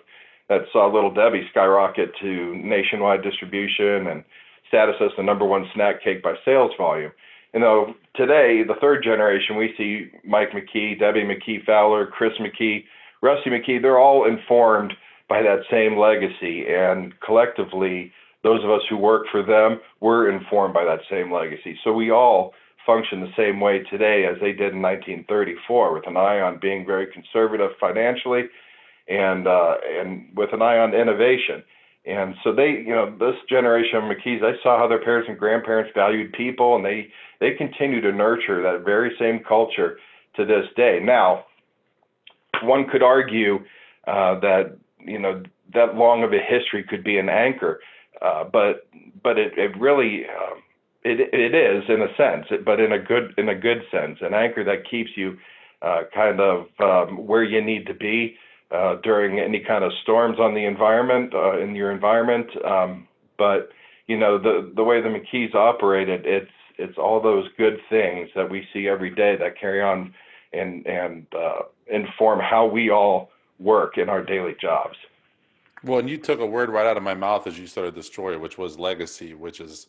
that 0.48 0.62
saw 0.72 0.86
Little 0.86 1.12
Debbie 1.12 1.46
skyrocket 1.50 2.12
to 2.20 2.54
nationwide 2.56 3.22
distribution 3.22 4.06
and 4.08 4.24
status 4.68 4.96
as 5.00 5.10
the 5.16 5.22
number 5.22 5.44
one 5.44 5.66
snack 5.74 6.02
cake 6.02 6.22
by 6.22 6.34
sales 6.44 6.72
volume. 6.78 7.12
You 7.54 7.60
know, 7.60 7.94
today, 8.16 8.64
the 8.66 8.74
third 8.80 9.04
generation, 9.04 9.56
we 9.56 9.72
see 9.78 10.10
Mike 10.24 10.50
McKee, 10.50 10.98
Debbie 10.98 11.22
McKee 11.22 11.64
Fowler, 11.64 12.04
Chris 12.04 12.32
McKee, 12.40 12.82
Rusty 13.22 13.48
McKee, 13.48 13.80
they're 13.80 14.00
all 14.00 14.26
informed 14.26 14.92
by 15.28 15.40
that 15.40 15.60
same 15.70 15.96
legacy. 15.96 16.64
And 16.68 17.14
collectively, 17.20 18.12
those 18.42 18.64
of 18.64 18.70
us 18.70 18.82
who 18.90 18.96
work 18.96 19.26
for 19.30 19.40
them 19.40 19.80
were 20.00 20.28
informed 20.28 20.74
by 20.74 20.84
that 20.84 21.00
same 21.08 21.32
legacy. 21.32 21.78
So 21.84 21.92
we 21.92 22.10
all 22.10 22.54
function 22.84 23.20
the 23.20 23.32
same 23.36 23.60
way 23.60 23.84
today 23.84 24.26
as 24.26 24.36
they 24.40 24.50
did 24.50 24.74
in 24.74 24.82
1934, 24.82 25.94
with 25.94 26.08
an 26.08 26.16
eye 26.16 26.40
on 26.40 26.58
being 26.60 26.84
very 26.84 27.06
conservative 27.06 27.70
financially 27.80 28.42
and 29.08 29.46
uh, 29.46 29.74
and 29.96 30.26
with 30.34 30.52
an 30.52 30.60
eye 30.60 30.78
on 30.78 30.92
innovation. 30.92 31.62
And 32.06 32.34
so 32.44 32.54
they, 32.54 32.70
you 32.86 32.94
know, 32.94 33.10
this 33.18 33.36
generation 33.48 33.96
of 33.96 34.04
McKees, 34.04 34.42
I 34.42 34.62
saw 34.62 34.78
how 34.78 34.86
their 34.86 35.02
parents 35.02 35.28
and 35.28 35.38
grandparents 35.38 35.90
valued 35.94 36.32
people, 36.34 36.76
and 36.76 36.84
they 36.84 37.08
they 37.40 37.52
continue 37.52 38.00
to 38.02 38.12
nurture 38.12 38.62
that 38.62 38.84
very 38.84 39.14
same 39.18 39.40
culture 39.46 39.98
to 40.36 40.44
this 40.44 40.66
day. 40.76 41.00
Now, 41.02 41.46
one 42.62 42.88
could 42.88 43.02
argue 43.02 43.56
uh, 44.06 44.38
that 44.40 44.76
you 44.98 45.18
know 45.18 45.42
that 45.72 45.94
long 45.94 46.22
of 46.22 46.32
a 46.32 46.38
history 46.38 46.84
could 46.84 47.02
be 47.02 47.18
an 47.18 47.30
anchor, 47.30 47.80
uh, 48.20 48.44
but 48.44 48.86
but 49.22 49.38
it 49.38 49.56
it 49.56 49.74
really 49.78 50.24
um, 50.26 50.62
it 51.04 51.20
it 51.32 51.54
is 51.54 51.84
in 51.88 52.02
a 52.02 52.14
sense, 52.16 52.46
but 52.66 52.80
in 52.80 52.92
a 52.92 52.98
good 52.98 53.32
in 53.38 53.48
a 53.48 53.54
good 53.54 53.82
sense, 53.90 54.18
an 54.20 54.34
anchor 54.34 54.62
that 54.64 54.88
keeps 54.90 55.10
you 55.16 55.38
uh, 55.80 56.02
kind 56.14 56.38
of 56.38 56.66
um, 56.80 57.26
where 57.26 57.44
you 57.44 57.62
need 57.62 57.86
to 57.86 57.94
be 57.94 58.36
uh, 58.70 58.96
during 59.02 59.38
any 59.38 59.60
kind 59.60 59.84
of 59.84 59.92
storms 60.02 60.38
on 60.38 60.54
the 60.54 60.64
environment 60.64 61.34
uh, 61.34 61.58
in 61.58 61.74
your 61.74 61.90
environment. 61.90 62.48
Um, 62.64 63.08
but 63.38 63.70
you 64.06 64.18
know 64.18 64.38
the 64.38 64.72
the 64.74 64.84
way 64.84 65.00
the 65.00 65.08
McKees 65.08 65.54
operated, 65.54 66.26
it's 66.26 66.50
it's 66.78 66.98
all 66.98 67.20
those 67.20 67.46
good 67.56 67.78
things 67.88 68.28
that 68.34 68.50
we 68.50 68.66
see 68.72 68.88
every 68.88 69.10
day 69.10 69.36
that 69.36 69.58
carry 69.58 69.82
on 69.82 70.14
and 70.52 70.86
and 70.86 71.26
uh, 71.36 71.62
inform 71.86 72.40
how 72.40 72.66
we 72.66 72.90
all 72.90 73.30
work 73.58 73.98
in 73.98 74.08
our 74.08 74.22
daily 74.22 74.54
jobs. 74.60 74.96
Well, 75.82 75.98
and 75.98 76.08
you 76.08 76.16
took 76.16 76.40
a 76.40 76.46
word 76.46 76.70
right 76.70 76.86
out 76.86 76.96
of 76.96 77.02
my 77.02 77.14
mouth 77.14 77.46
as 77.46 77.58
you 77.58 77.66
started 77.66 77.94
the 77.94 78.02
story, 78.02 78.38
which 78.38 78.56
was 78.56 78.78
legacy, 78.78 79.34
which 79.34 79.60
is 79.60 79.88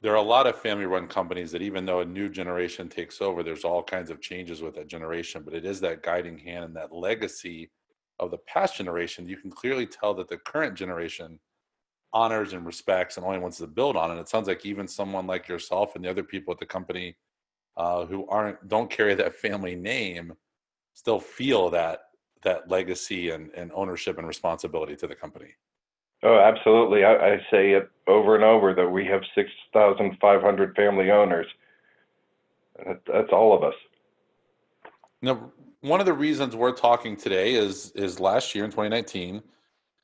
there 0.00 0.12
are 0.12 0.16
a 0.16 0.22
lot 0.22 0.46
of 0.46 0.56
family 0.56 0.86
run 0.86 1.06
companies 1.06 1.52
that 1.52 1.62
even 1.62 1.86
though 1.86 2.00
a 2.00 2.04
new 2.04 2.28
generation 2.28 2.88
takes 2.88 3.20
over, 3.20 3.42
there's 3.42 3.64
all 3.64 3.82
kinds 3.82 4.10
of 4.10 4.20
changes 4.20 4.62
with 4.62 4.74
that 4.74 4.88
generation, 4.88 5.42
but 5.44 5.54
it 5.54 5.64
is 5.64 5.80
that 5.80 6.02
guiding 6.02 6.38
hand 6.38 6.64
and 6.64 6.76
that 6.76 6.92
legacy 6.92 7.70
of 8.24 8.30
the 8.30 8.38
past 8.38 8.76
generation, 8.76 9.28
you 9.28 9.36
can 9.36 9.50
clearly 9.50 9.86
tell 9.86 10.14
that 10.14 10.28
the 10.28 10.38
current 10.38 10.74
generation 10.74 11.38
honors 12.12 12.52
and 12.52 12.66
respects 12.66 13.16
and 13.16 13.24
only 13.24 13.38
wants 13.38 13.58
to 13.58 13.66
build 13.66 13.96
on. 13.96 14.10
And 14.10 14.20
it 14.20 14.28
sounds 14.28 14.48
like 14.48 14.66
even 14.66 14.86
someone 14.86 15.26
like 15.26 15.48
yourself 15.48 15.96
and 15.96 16.04
the 16.04 16.10
other 16.10 16.22
people 16.22 16.52
at 16.52 16.58
the 16.60 16.66
company 16.66 17.16
uh, 17.76 18.04
who 18.04 18.26
aren't 18.28 18.68
don't 18.68 18.90
carry 18.90 19.14
that 19.14 19.34
family 19.34 19.74
name 19.74 20.34
still 20.94 21.18
feel 21.18 21.70
that 21.70 22.00
that 22.42 22.68
legacy 22.68 23.30
and, 23.30 23.50
and 23.54 23.70
ownership 23.74 24.18
and 24.18 24.26
responsibility 24.26 24.96
to 24.96 25.06
the 25.06 25.14
company. 25.14 25.54
Oh, 26.24 26.38
absolutely. 26.38 27.04
I, 27.04 27.34
I 27.34 27.36
say 27.50 27.72
it 27.72 27.88
over 28.06 28.34
and 28.34 28.44
over 28.44 28.74
that 28.74 28.88
we 28.88 29.04
have 29.06 29.22
6,500 29.34 30.76
family 30.76 31.10
owners. 31.10 31.46
That, 32.84 33.00
that's 33.10 33.32
all 33.32 33.56
of 33.56 33.62
us. 33.62 33.74
Now, 35.20 35.52
one 35.82 35.98
of 35.98 36.06
the 36.06 36.12
reasons 36.12 36.54
we're 36.56 36.72
talking 36.72 37.16
today 37.16 37.54
is 37.54 37.90
is 37.92 38.20
last 38.20 38.54
year 38.54 38.64
in 38.64 38.70
2019, 38.70 39.42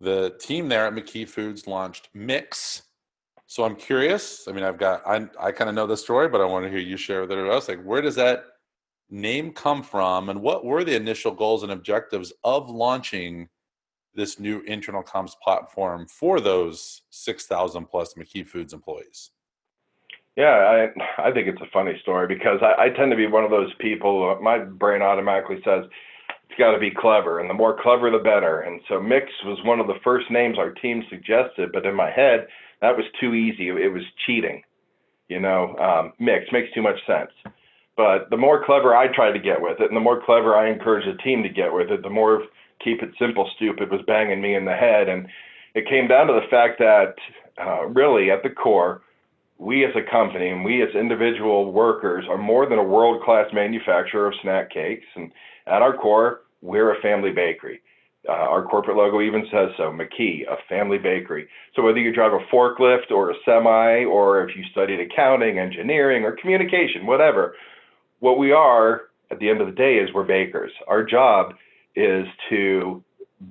the 0.01 0.37
team 0.39 0.69
there 0.69 0.87
at 0.87 0.93
McKee 0.93 1.29
Foods 1.29 1.67
launched 1.67 2.09
Mix. 2.13 2.83
So 3.47 3.65
I'm 3.65 3.77
curious. 3.77 4.47
I 4.47 4.53
mean, 4.53 4.65
I've 4.65 4.79
got 4.79 5.07
I 5.07 5.27
I 5.41 5.53
kind 5.53 5.71
of 5.71 5.75
know 5.75 5.87
the 5.87 5.97
story, 5.97 6.29
but 6.29 6.41
I 6.41 6.45
want 6.45 6.65
to 6.65 6.71
hear 6.71 6.81
you 6.81 6.97
share 6.97 7.23
with 7.23 7.31
us. 7.31 7.69
Like, 7.69 7.83
where 7.83 8.03
does 8.03 8.17
that 8.17 8.45
name 9.09 9.53
come 9.53 9.83
from, 9.83 10.29
and 10.29 10.43
what 10.43 10.65
were 10.65 10.85
the 10.85 10.97
initial 10.97 11.33
goals 11.33 11.63
and 11.63 11.73
objectives 11.73 12.33
of 12.45 12.69
launching 12.69 13.49
this 14.15 14.41
new 14.41 14.61
internal 14.63 15.03
comms 15.03 15.33
platform 15.43 16.07
for 16.09 16.41
those 16.41 17.03
6,000 17.11 17.87
plus 17.87 18.15
McKee 18.15 18.47
Foods 18.47 18.73
employees? 18.75 19.31
Yeah, 20.39 20.87
I 21.19 21.29
I 21.29 21.33
think 21.33 21.49
it's 21.49 21.61
a 21.61 21.71
funny 21.73 21.99
story 22.01 22.29
because 22.29 22.61
I, 22.63 22.85
I 22.85 22.89
tend 22.91 23.11
to 23.11 23.17
be 23.17 23.27
one 23.27 23.43
of 23.43 23.51
those 23.51 23.75
people. 23.81 24.39
My 24.41 24.59
brain 24.59 25.03
automatically 25.03 25.57
says 25.65 25.85
it's 26.49 26.59
got 26.59 26.71
to 26.71 26.79
be 26.79 26.93
clever, 26.93 27.41
and 27.41 27.51
the 27.51 27.55
more 27.55 27.77
clever, 27.83 28.09
the 28.09 28.19
better. 28.19 28.61
And 28.61 28.81
so 28.89 29.01
Mix 29.01 29.27
was 29.45 29.59
one 29.65 29.81
of 29.81 29.89
the 29.89 29.99
first 30.05 30.31
names 30.31 30.57
our 30.57 30.71
team 30.71 31.03
suggested, 31.11 31.73
but 31.73 31.85
in 31.85 31.97
my 31.97 32.13
head, 32.13 32.47
that 32.81 32.97
was 32.97 33.05
too 33.21 33.35
easy. 33.35 33.69
It 33.71 33.93
was 33.93 34.05
cheating. 34.27 34.63
You 35.29 35.41
know, 35.41 35.75
um, 35.77 36.13
Mix 36.21 36.45
makes 36.53 36.73
too 36.73 36.83
much 36.83 37.05
sense. 37.05 37.33
But 37.97 38.31
the 38.31 38.37
more 38.37 38.65
clever 38.65 38.95
I 38.95 39.09
tried 39.13 39.33
to 39.33 39.41
get 39.41 39.61
with 39.61 39.81
it, 39.81 39.89
and 39.89 39.97
the 39.97 40.01
more 40.01 40.23
clever 40.25 40.57
I 40.57 40.71
encouraged 40.71 41.09
the 41.09 41.21
team 41.21 41.43
to 41.43 41.49
get 41.49 41.73
with 41.73 41.91
it, 41.91 42.05
the 42.05 42.11
more 42.11 42.45
keep 42.83 43.03
it 43.03 43.11
simple, 43.19 43.51
stupid 43.57 43.91
was 43.91 44.03
banging 44.07 44.41
me 44.41 44.55
in 44.55 44.65
the 44.65 44.77
head. 44.77 45.09
And 45.09 45.27
it 45.75 45.89
came 45.89 46.07
down 46.07 46.29
to 46.29 46.33
the 46.33 46.47
fact 46.49 46.79
that 46.79 47.17
uh, 47.61 47.87
really 47.87 48.31
at 48.31 48.45
the 48.45 48.51
core, 48.51 49.03
we 49.59 49.85
as 49.85 49.91
a 49.97 50.11
company 50.11 50.49
and 50.49 50.65
we 50.65 50.83
as 50.83 50.95
individual 50.95 51.73
workers 51.73 52.25
are 52.31 52.39
more 52.39 52.69
than 52.69 52.79
a 52.79 52.83
world 52.83 53.23
class 53.23 53.47
manufacturer 53.53 54.29
of 54.29 54.35
snack 54.43 54.71
cakes. 54.71 55.07
And 55.17 55.33
at 55.67 55.83
our 55.83 55.97
core, 55.97 56.43
we're 56.63 56.97
a 56.97 57.01
family 57.03 57.33
bakery. 57.33 57.81
Uh, 58.29 58.33
our 58.33 58.65
corporate 58.65 58.97
logo 58.97 59.21
even 59.21 59.47
says 59.51 59.71
so 59.77 59.85
McKee, 59.85 60.43
a 60.47 60.57
family 60.69 60.99
bakery. 60.99 61.49
So 61.75 61.83
whether 61.83 61.99
you 61.99 62.13
drive 62.13 62.33
a 62.33 62.55
forklift 62.55 63.11
or 63.11 63.31
a 63.31 63.35
semi, 63.45 64.05
or 64.05 64.47
if 64.47 64.57
you 64.57 64.65
studied 64.71 65.01
accounting, 65.01 65.59
engineering, 65.59 66.25
or 66.25 66.33
communication, 66.33 67.07
whatever, 67.07 67.55
what 68.21 68.39
we 68.39 68.53
are 68.53 69.03
at 69.31 69.39
the 69.39 69.49
end 69.49 69.61
of 69.61 69.67
the 69.67 69.73
day 69.73 69.95
is 69.95 70.13
we're 70.13 70.25
bakers. 70.25 70.73
Our 70.89 71.05
job 71.05 71.55
is 71.95 72.27
to 72.51 73.03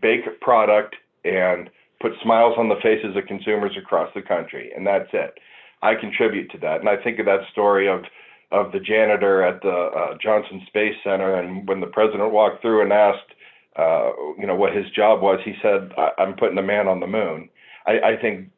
bake 0.02 0.40
product 0.42 0.96
and 1.24 1.70
put 2.02 2.12
smiles 2.22 2.56
on 2.58 2.70
the 2.70 2.76
faces 2.84 3.16
of 3.16 3.26
consumers 3.26 3.76
across 3.78 4.10
the 4.14 4.22
country, 4.22 4.72
and 4.76 4.86
that's 4.86 5.10
it. 5.14 5.40
I 5.82 5.96
contribute 5.96 6.50
to 6.52 6.58
that, 6.60 6.80
and 6.80 6.90
I 6.90 6.98
think 6.98 7.20
of 7.20 7.26
that 7.26 7.42
story 7.52 7.88
of 7.88 8.04
of 8.52 8.72
the 8.72 8.80
janitor 8.80 9.44
at 9.44 9.62
the 9.62 9.70
uh, 9.70 10.18
Johnson 10.22 10.62
Space 10.68 10.96
Center, 11.04 11.36
and 11.36 11.68
when 11.68 11.82
the 11.82 11.88
president 11.88 12.32
walked 12.32 12.62
through 12.62 12.82
and 12.82 12.94
asked, 12.94 13.34
uh, 13.76 14.12
you 14.40 14.48
know, 14.48 14.56
what 14.56 14.74
his 14.74 14.90
job 14.92 15.22
was, 15.22 15.40
he 15.44 15.54
said, 15.62 15.92
"I'm 16.18 16.36
putting 16.36 16.58
a 16.58 16.64
man 16.64 16.88
on 16.88 17.00
the 17.00 17.08
moon." 17.08 17.50
I, 17.86 18.00
I 18.00 18.18
think, 18.22 18.50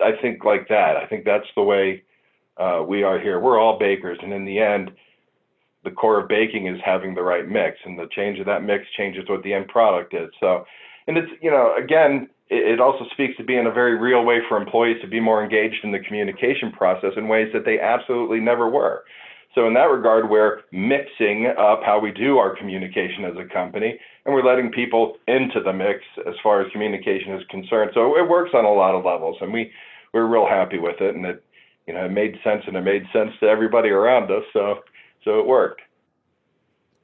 I 0.00 0.12
think 0.20 0.44
like 0.44 0.68
that. 0.68 0.96
I 0.96 1.06
think 1.06 1.24
that's 1.24 1.46
the 1.56 1.62
way 1.62 2.02
uh, 2.58 2.84
we 2.86 3.02
are 3.02 3.18
here. 3.18 3.40
We're 3.40 3.58
all 3.58 3.78
bakers, 3.78 4.18
and 4.22 4.32
in 4.32 4.44
the 4.44 4.58
end, 4.58 4.92
the 5.84 5.90
core 5.90 6.20
of 6.20 6.28
baking 6.28 6.66
is 6.66 6.80
having 6.84 7.14
the 7.14 7.22
right 7.22 7.48
mix, 7.48 7.78
and 7.84 7.98
the 7.98 8.08
change 8.14 8.38
of 8.38 8.46
that 8.46 8.62
mix 8.62 8.84
changes 8.96 9.24
what 9.28 9.42
the 9.42 9.54
end 9.54 9.68
product 9.68 10.14
is. 10.14 10.28
So, 10.40 10.64
and 11.06 11.16
it's 11.16 11.30
you 11.40 11.50
know, 11.50 11.74
again, 11.76 12.28
it, 12.50 12.80
also 12.80 13.04
speaks 13.12 13.36
to 13.36 13.44
being 13.44 13.66
a 13.66 13.70
very 13.70 13.96
real 13.96 14.24
way 14.24 14.38
for 14.48 14.56
employees 14.56 15.00
to 15.02 15.06
be 15.08 15.20
more 15.20 15.42
engaged 15.42 15.84
in 15.84 15.92
the 15.92 15.98
communication 15.98 16.72
process 16.72 17.12
in 17.16 17.28
ways 17.28 17.48
that 17.52 17.64
they 17.64 17.78
absolutely 17.78 18.40
never 18.40 18.68
were. 18.68 19.04
So 19.54 19.66
in 19.66 19.74
that 19.74 19.90
regard, 19.90 20.30
we're 20.30 20.60
mixing 20.72 21.46
up 21.58 21.82
how 21.84 21.98
we 22.00 22.12
do 22.12 22.38
our 22.38 22.54
communication 22.56 23.24
as 23.24 23.34
a 23.36 23.52
company, 23.52 23.98
and 24.24 24.34
we're 24.34 24.44
letting 24.44 24.70
people 24.70 25.16
into 25.26 25.60
the 25.60 25.72
mix 25.72 26.00
as 26.26 26.34
far 26.42 26.60
as 26.60 26.70
communication 26.70 27.32
is 27.32 27.42
concerned. 27.50 27.90
So 27.94 28.16
it 28.16 28.28
works 28.28 28.50
on 28.54 28.64
a 28.64 28.72
lot 28.72 28.94
of 28.94 29.04
levels, 29.04 29.38
and 29.40 29.52
we 29.52 29.72
we're 30.12 30.26
real 30.26 30.46
happy 30.46 30.78
with 30.78 31.00
it, 31.00 31.14
and 31.14 31.24
it 31.26 31.42
you 31.86 31.94
know 31.94 32.04
it 32.04 32.12
made 32.12 32.38
sense, 32.44 32.64
and 32.66 32.76
it 32.76 32.82
made 32.82 33.04
sense 33.12 33.32
to 33.40 33.46
everybody 33.46 33.88
around 33.88 34.30
us. 34.30 34.44
So 34.52 34.80
so 35.24 35.40
it 35.40 35.46
worked. 35.46 35.80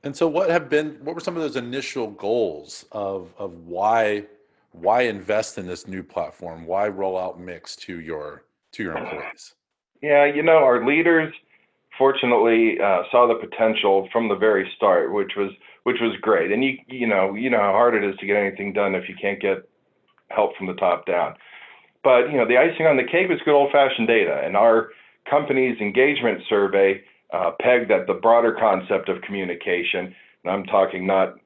And 0.04 0.14
so, 0.14 0.28
what 0.28 0.50
have 0.50 0.68
been 0.68 0.98
what 1.02 1.14
were 1.14 1.20
some 1.20 1.34
of 1.34 1.42
those 1.42 1.56
initial 1.56 2.08
goals 2.08 2.84
of 2.92 3.32
of 3.38 3.66
why 3.66 4.26
why 4.74 5.02
invest 5.02 5.56
in 5.56 5.66
this 5.66 5.86
new 5.86 6.02
platform? 6.02 6.66
Why 6.66 6.88
roll 6.88 7.16
out 7.16 7.38
Mix 7.38 7.76
to 7.76 8.00
your 8.00 8.42
to 8.72 8.82
your 8.82 8.96
employees? 8.96 9.54
Yeah, 10.02 10.26
you 10.26 10.42
know, 10.42 10.58
our 10.58 10.84
leaders 10.84 11.32
fortunately 11.96 12.78
uh, 12.80 13.04
saw 13.10 13.28
the 13.28 13.34
potential 13.36 14.08
from 14.12 14.28
the 14.28 14.34
very 14.34 14.68
start, 14.76 15.12
which 15.12 15.32
was 15.36 15.52
which 15.84 15.98
was 16.00 16.16
great. 16.20 16.50
And 16.50 16.64
you 16.64 16.78
you 16.88 17.06
know 17.06 17.34
you 17.34 17.50
know 17.50 17.60
how 17.60 17.72
hard 17.72 17.94
it 17.94 18.02
is 18.02 18.16
to 18.18 18.26
get 18.26 18.36
anything 18.36 18.72
done 18.72 18.96
if 18.96 19.08
you 19.08 19.14
can't 19.20 19.40
get 19.40 19.68
help 20.30 20.56
from 20.56 20.66
the 20.66 20.74
top 20.74 21.06
down. 21.06 21.34
But 22.02 22.30
you 22.32 22.36
know 22.36 22.46
the 22.46 22.58
icing 22.58 22.86
on 22.86 22.96
the 22.96 23.04
cake 23.04 23.28
was 23.28 23.38
good 23.44 23.54
old 23.54 23.70
fashioned 23.70 24.08
data, 24.08 24.42
and 24.44 24.56
our 24.56 24.90
company's 25.30 25.80
engagement 25.80 26.42
survey 26.48 27.00
uh, 27.32 27.52
pegged 27.60 27.92
at 27.92 28.08
the 28.08 28.14
broader 28.14 28.56
concept 28.58 29.08
of 29.08 29.22
communication. 29.22 30.14
And 30.42 30.52
I'm 30.52 30.64
talking 30.64 31.06
not 31.06 31.36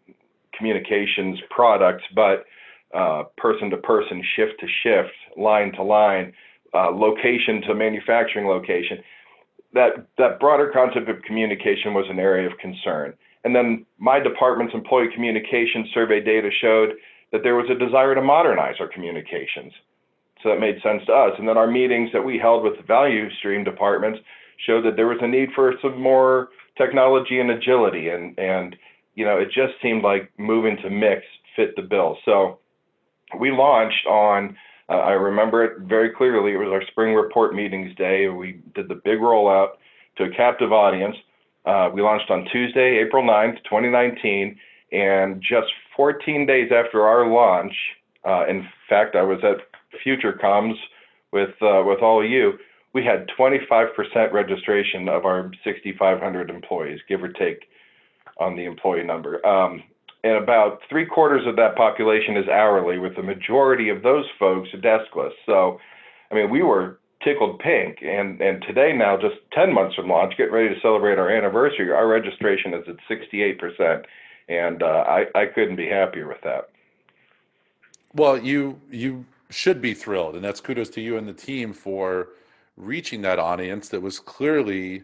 communications 0.56 1.38
products, 1.50 2.04
but 2.14 2.47
uh, 2.95 3.25
person 3.37 3.71
to 3.71 3.76
person, 3.76 4.23
shift 4.37 4.61
to 4.61 4.66
shift, 4.83 5.14
line 5.37 5.73
to 5.73 5.83
line, 5.83 6.33
uh, 6.75 6.90
location 6.90 7.62
to 7.62 7.75
manufacturing 7.75 8.47
location 8.47 8.99
that 9.75 10.07
that 10.16 10.40
broader 10.40 10.71
concept 10.73 11.09
of 11.09 11.23
communication 11.23 11.95
was 11.95 12.07
an 12.09 12.18
area 12.18 12.49
of 12.50 12.57
concern. 12.59 13.12
And 13.45 13.54
then 13.54 13.87
my 13.99 14.18
department's 14.18 14.75
employee 14.75 15.09
communication 15.14 15.88
survey 15.92 16.21
data 16.21 16.50
showed 16.61 16.95
that 17.33 17.42
there 17.42 17.54
was 17.54 17.71
a 17.71 17.78
desire 17.78 18.14
to 18.14 18.23
modernize 18.23 18.76
our 18.80 18.88
communications. 18.88 19.73
So 20.42 20.49
that 20.49 20.61
made 20.61 20.80
sense 20.83 21.02
to 21.07 21.12
us. 21.12 21.33
And 21.38 21.49
then 21.49 21.59
our 21.59 21.66
meetings 21.66 22.11
that 22.12 22.25
we 22.25 22.38
held 22.38 22.64
with 22.64 22.76
the 22.76 22.83
value 22.83 23.28
stream 23.38 23.64
departments 23.64 24.21
showed 24.66 24.85
that 24.85 24.97
there 24.97 25.07
was 25.07 25.18
a 25.21 25.28
need 25.28 25.50
for 25.54 25.75
some 25.83 26.00
more 26.00 26.49
technology 26.76 27.38
and 27.38 27.50
agility. 27.50 28.09
And, 28.09 28.38
and 28.38 28.76
you 29.14 29.25
know, 29.25 29.37
it 29.37 29.47
just 29.47 29.75
seemed 29.83 30.02
like 30.02 30.33
moving 30.38 30.76
to 30.83 30.90
mix 30.90 31.23
fit 31.57 31.76
the 31.76 31.83
bill. 31.83 32.16
So 32.25 32.59
we 33.37 33.50
launched 33.50 34.06
on 34.06 34.56
uh, 34.88 34.94
I 34.94 35.12
remember 35.12 35.64
it 35.64 35.80
very 35.80 36.11
clearly. 36.11 36.52
It 36.52 36.56
was 36.56 36.70
our 36.73 36.82
spring 36.90 37.14
report 37.14 37.54
meetings 37.54 37.94
day. 37.97 38.28
We 38.28 38.61
did 38.75 38.88
the 38.88 39.00
big 39.04 39.18
rollout 39.18 39.73
to 40.16 40.25
a 40.25 40.30
captive 40.30 40.73
audience. 40.73 41.16
Uh, 41.66 41.90
we 41.92 42.00
launched 42.00 42.30
on 42.30 42.47
Tuesday, 42.50 42.99
April 43.04 43.23
9th, 43.23 43.62
2019. 43.64 44.58
And 44.90 45.42
just 45.42 45.66
14 45.94 46.47
days 46.47 46.70
after 46.73 47.02
our 47.06 47.30
launch, 47.30 47.75
uh, 48.26 48.47
in 48.47 48.66
fact, 48.88 49.14
I 49.14 49.23
was 49.23 49.38
at 49.42 49.58
FutureComms 50.06 50.75
with, 51.32 51.50
uh, 51.61 51.82
with 51.85 52.00
all 52.00 52.25
of 52.25 52.30
you. 52.30 52.54
We 52.94 53.04
had 53.04 53.28
25% 53.38 54.32
registration 54.32 55.11
of 55.11 55.26
our 55.26 55.50
6,500 55.62 56.49
employees, 56.49 57.00
give 57.06 57.23
or 57.23 57.28
take 57.28 57.68
on 58.40 58.56
the 58.56 58.64
employee 58.64 59.04
number. 59.04 59.47
Um, 59.47 59.82
and 60.25 60.34
about 60.37 60.80
three 60.88 61.06
quarters 61.06 61.46
of 61.46 61.56
that 61.56 61.76
population 61.76 62.37
is 62.37 62.48
hourly, 62.48 62.98
with 62.98 63.16
the 63.16 63.22
majority 63.22 63.88
of 63.88 64.02
those 64.02 64.25
folks 64.38 64.68
deskless. 64.75 65.32
So, 65.46 65.78
I 66.30 66.34
mean, 66.34 66.50
we 66.50 66.62
were 66.62 66.98
tickled 67.22 67.58
pink. 67.60 67.98
And, 68.02 68.40
and 68.40 68.62
today, 68.62 68.92
now, 68.92 69.16
just 69.16 69.37
10 69.52 69.72
months 69.72 69.94
from 69.94 70.08
launch, 70.08 70.37
getting 70.37 70.52
ready 70.52 70.75
to 70.75 70.80
celebrate 70.80 71.18
our 71.18 71.30
anniversary, 71.30 71.90
our 71.92 72.06
registration 72.06 72.75
is 72.75 72.84
at 72.88 72.96
68%. 73.08 74.04
And 74.48 74.82
uh, 74.82 74.87
I, 74.87 75.26
I 75.34 75.46
couldn't 75.46 75.76
be 75.76 75.88
happier 75.88 76.26
with 76.26 76.40
that. 76.42 76.70
Well, 78.14 78.38
you 78.38 78.80
you 78.90 79.26
should 79.50 79.82
be 79.82 79.92
thrilled, 79.92 80.34
and 80.34 80.42
that's 80.42 80.60
kudos 80.60 80.88
to 80.90 81.00
you 81.02 81.18
and 81.18 81.28
the 81.28 81.34
team 81.34 81.75
for 81.75 82.28
reaching 82.76 83.20
that 83.22 83.38
audience 83.38 83.90
that 83.90 84.00
was 84.00 84.18
clearly 84.18 85.02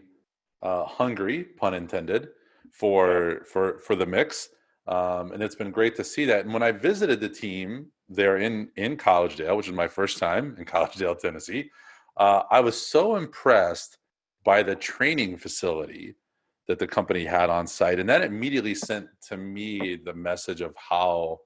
uh, 0.63 0.85
hungry, 0.85 1.43
pun 1.43 1.75
intended, 1.75 2.29
for 2.71 3.41
for 3.45 3.77
for 3.79 3.95
the 3.95 4.07
mix. 4.07 4.49
Um, 4.87 5.31
and 5.31 5.41
it's 5.41 5.55
been 5.55 5.71
great 5.71 5.95
to 5.95 6.03
see 6.03 6.25
that. 6.25 6.45
And 6.45 6.53
when 6.53 6.63
I 6.63 6.71
visited 6.71 7.19
the 7.19 7.29
team 7.29 7.87
there 8.07 8.37
in 8.37 8.69
in 8.75 8.97
Collegedale, 8.97 9.57
which 9.57 9.67
is 9.67 9.73
my 9.73 9.87
first 9.87 10.17
time 10.17 10.55
in 10.57 10.65
Collegedale, 10.73 11.19
Tennessee, 11.19 11.69
uh, 12.17 12.43
I 12.51 12.59
was 12.59 12.79
so 12.79 13.15
impressed 13.15 13.97
by 14.43 14.61
the 14.61 14.75
training 14.75 15.37
facility 15.37 16.15
that 16.67 16.79
the 16.79 16.87
company 16.87 17.25
had 17.25 17.49
on 17.49 17.67
site, 17.67 17.99
and 17.99 18.09
that 18.09 18.23
immediately 18.23 18.75
sent 18.75 19.07
to 19.27 19.37
me 19.37 19.97
the 20.03 20.13
message 20.13 20.61
of 20.61 20.75
how 20.77 21.39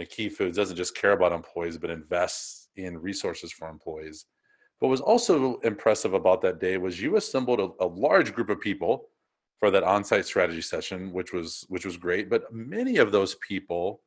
McKee 0.00 0.32
Foods 0.32 0.56
doesn't 0.56 0.76
just 0.76 0.94
care 0.94 1.12
about 1.12 1.32
employees, 1.32 1.78
but 1.78 1.90
invests 1.90 2.68
in 2.76 2.98
resources 2.98 3.52
for 3.52 3.68
employees. 3.68 4.26
What 4.78 4.88
was 4.88 5.02
also 5.02 5.58
impressive 5.58 6.14
about 6.14 6.40
that 6.42 6.58
day 6.58 6.78
was 6.78 7.00
you 7.00 7.16
assembled 7.16 7.60
a, 7.60 7.84
a 7.84 7.86
large 7.86 8.34
group 8.34 8.48
of 8.48 8.60
people 8.60 9.08
for 9.60 9.70
that 9.70 9.84
on-site 9.84 10.24
strategy 10.24 10.62
session, 10.62 11.12
which 11.12 11.32
was 11.32 11.64
which 11.68 11.84
was 11.84 11.96
great. 11.96 12.28
But 12.28 12.52
many 12.52 12.96
of 12.96 13.12
those 13.12 13.36
people 13.46 14.02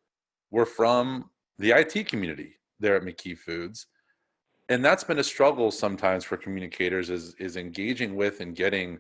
were 0.52 0.66
from 0.66 1.30
the 1.60 1.72
IT 1.72 2.08
community 2.08 2.58
there 2.80 2.96
at 2.96 3.04
McKee 3.04 3.38
Foods, 3.38 3.86
and 4.68 4.84
that's 4.84 5.04
been 5.04 5.20
a 5.20 5.24
struggle 5.24 5.70
sometimes 5.72 6.26
for 6.26 6.36
communicators 6.36 7.12
is 7.12 7.36
is 7.36 7.56
engaging 7.56 8.16
with 8.16 8.42
and 8.42 8.56
getting 8.56 9.00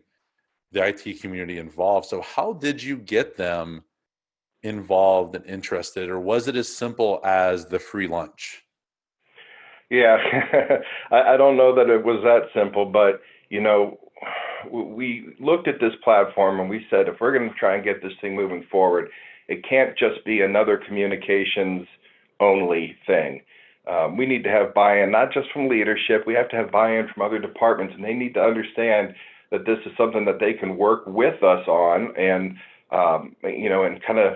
the 0.71 0.87
IT 0.87 1.21
community 1.21 1.57
involved. 1.57 2.07
So 2.07 2.21
how 2.21 2.53
did 2.53 2.81
you 2.81 2.97
get 2.97 3.35
them 3.35 3.83
involved 4.61 5.35
and 5.35 5.45
interested, 5.47 6.07
or 6.07 6.19
was 6.19 6.47
it 6.47 6.55
as 6.55 6.73
simple 6.73 7.19
as 7.25 7.65
the 7.65 7.79
free 7.79 8.07
lunch? 8.07 8.63
Yeah, 9.89 10.17
I, 11.11 11.33
I 11.33 11.37
don't 11.37 11.57
know 11.57 11.73
that 11.75 11.89
it 11.89 12.05
was 12.05 12.21
that 12.23 12.49
simple, 12.53 12.85
but 12.85 13.21
you 13.49 13.61
know, 13.61 13.97
we 14.71 15.35
looked 15.39 15.67
at 15.67 15.79
this 15.79 15.93
platform 16.03 16.59
and 16.59 16.69
we 16.69 16.85
said 16.89 17.07
if 17.07 17.15
we're 17.19 17.37
going 17.37 17.49
to 17.49 17.55
try 17.55 17.75
and 17.75 17.83
get 17.83 18.01
this 18.01 18.13
thing 18.21 18.35
moving 18.35 18.65
forward, 18.71 19.09
it 19.47 19.65
can't 19.67 19.97
just 19.97 20.23
be 20.25 20.41
another 20.41 20.81
communications 20.85 21.87
only 22.39 22.95
thing. 23.05 23.41
Um, 23.89 24.15
we 24.15 24.25
need 24.25 24.43
to 24.45 24.49
have 24.49 24.73
buy-in 24.73 25.11
not 25.11 25.33
just 25.33 25.51
from 25.51 25.67
leadership. 25.67 26.25
We 26.25 26.33
have 26.35 26.49
to 26.49 26.55
have 26.55 26.71
buy-in 26.71 27.09
from 27.13 27.23
other 27.23 27.39
departments, 27.39 27.93
and 27.95 28.03
they 28.03 28.13
need 28.13 28.33
to 28.35 28.41
understand 28.41 29.13
that 29.51 29.65
this 29.65 29.79
is 29.85 29.91
something 29.97 30.25
that 30.25 30.39
they 30.39 30.53
can 30.53 30.77
work 30.77 31.03
with 31.05 31.43
us 31.43 31.67
on, 31.67 32.15
and 32.17 32.55
um, 32.91 33.35
you 33.43 33.69
know, 33.69 33.83
and 33.83 34.01
kind 34.03 34.19
of 34.19 34.35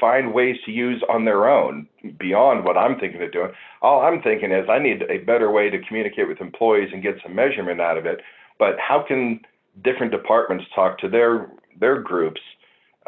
find 0.00 0.32
ways 0.32 0.56
to 0.64 0.72
use 0.72 1.02
on 1.08 1.24
their 1.24 1.48
own 1.48 1.86
beyond 2.18 2.64
what 2.64 2.76
I'm 2.76 2.98
thinking 2.98 3.22
of 3.22 3.32
doing. 3.32 3.50
All 3.82 4.00
I'm 4.00 4.22
thinking 4.22 4.50
is 4.50 4.68
I 4.68 4.78
need 4.78 5.02
a 5.02 5.18
better 5.18 5.50
way 5.50 5.70
to 5.70 5.78
communicate 5.86 6.28
with 6.28 6.40
employees 6.40 6.90
and 6.92 7.02
get 7.02 7.16
some 7.22 7.34
measurement 7.34 7.80
out 7.80 7.98
of 7.98 8.06
it 8.06 8.20
but 8.60 8.76
how 8.78 9.02
can 9.02 9.40
different 9.82 10.12
departments 10.12 10.66
talk 10.74 10.98
to 10.98 11.08
their 11.08 11.50
their 11.80 12.00
groups, 12.00 12.40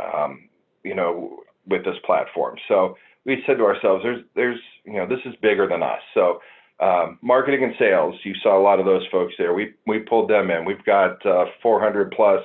um, 0.03 0.49
you 0.83 0.97
know, 0.97 1.41
with 1.67 1.85
this 1.85 1.99
platform? 2.05 2.57
So 2.67 2.97
we 3.25 3.45
said 3.47 3.59
to 3.59 3.65
ourselves, 3.65 4.03
there's 4.03 4.25
there's 4.35 4.61
you 4.85 4.95
know 4.95 5.07
this 5.07 5.21
is 5.25 5.35
bigger 5.41 5.69
than 5.69 5.85
us. 5.85 6.01
So 6.15 6.41
um, 6.81 7.19
marketing 7.23 7.63
and 7.63 7.75
sales, 7.79 8.17
you 8.25 8.35
saw 8.43 8.59
a 8.59 8.63
lot 8.63 8.81
of 8.81 8.87
those 8.87 9.07
folks 9.13 9.35
there. 9.39 9.55
We 9.55 9.75
we 9.87 10.01
pulled 10.01 10.29
them 10.29 10.51
in. 10.51 10.65
We've 10.65 10.85
got 10.85 11.25
uh, 11.25 11.45
400 11.63 12.11
plus 12.11 12.43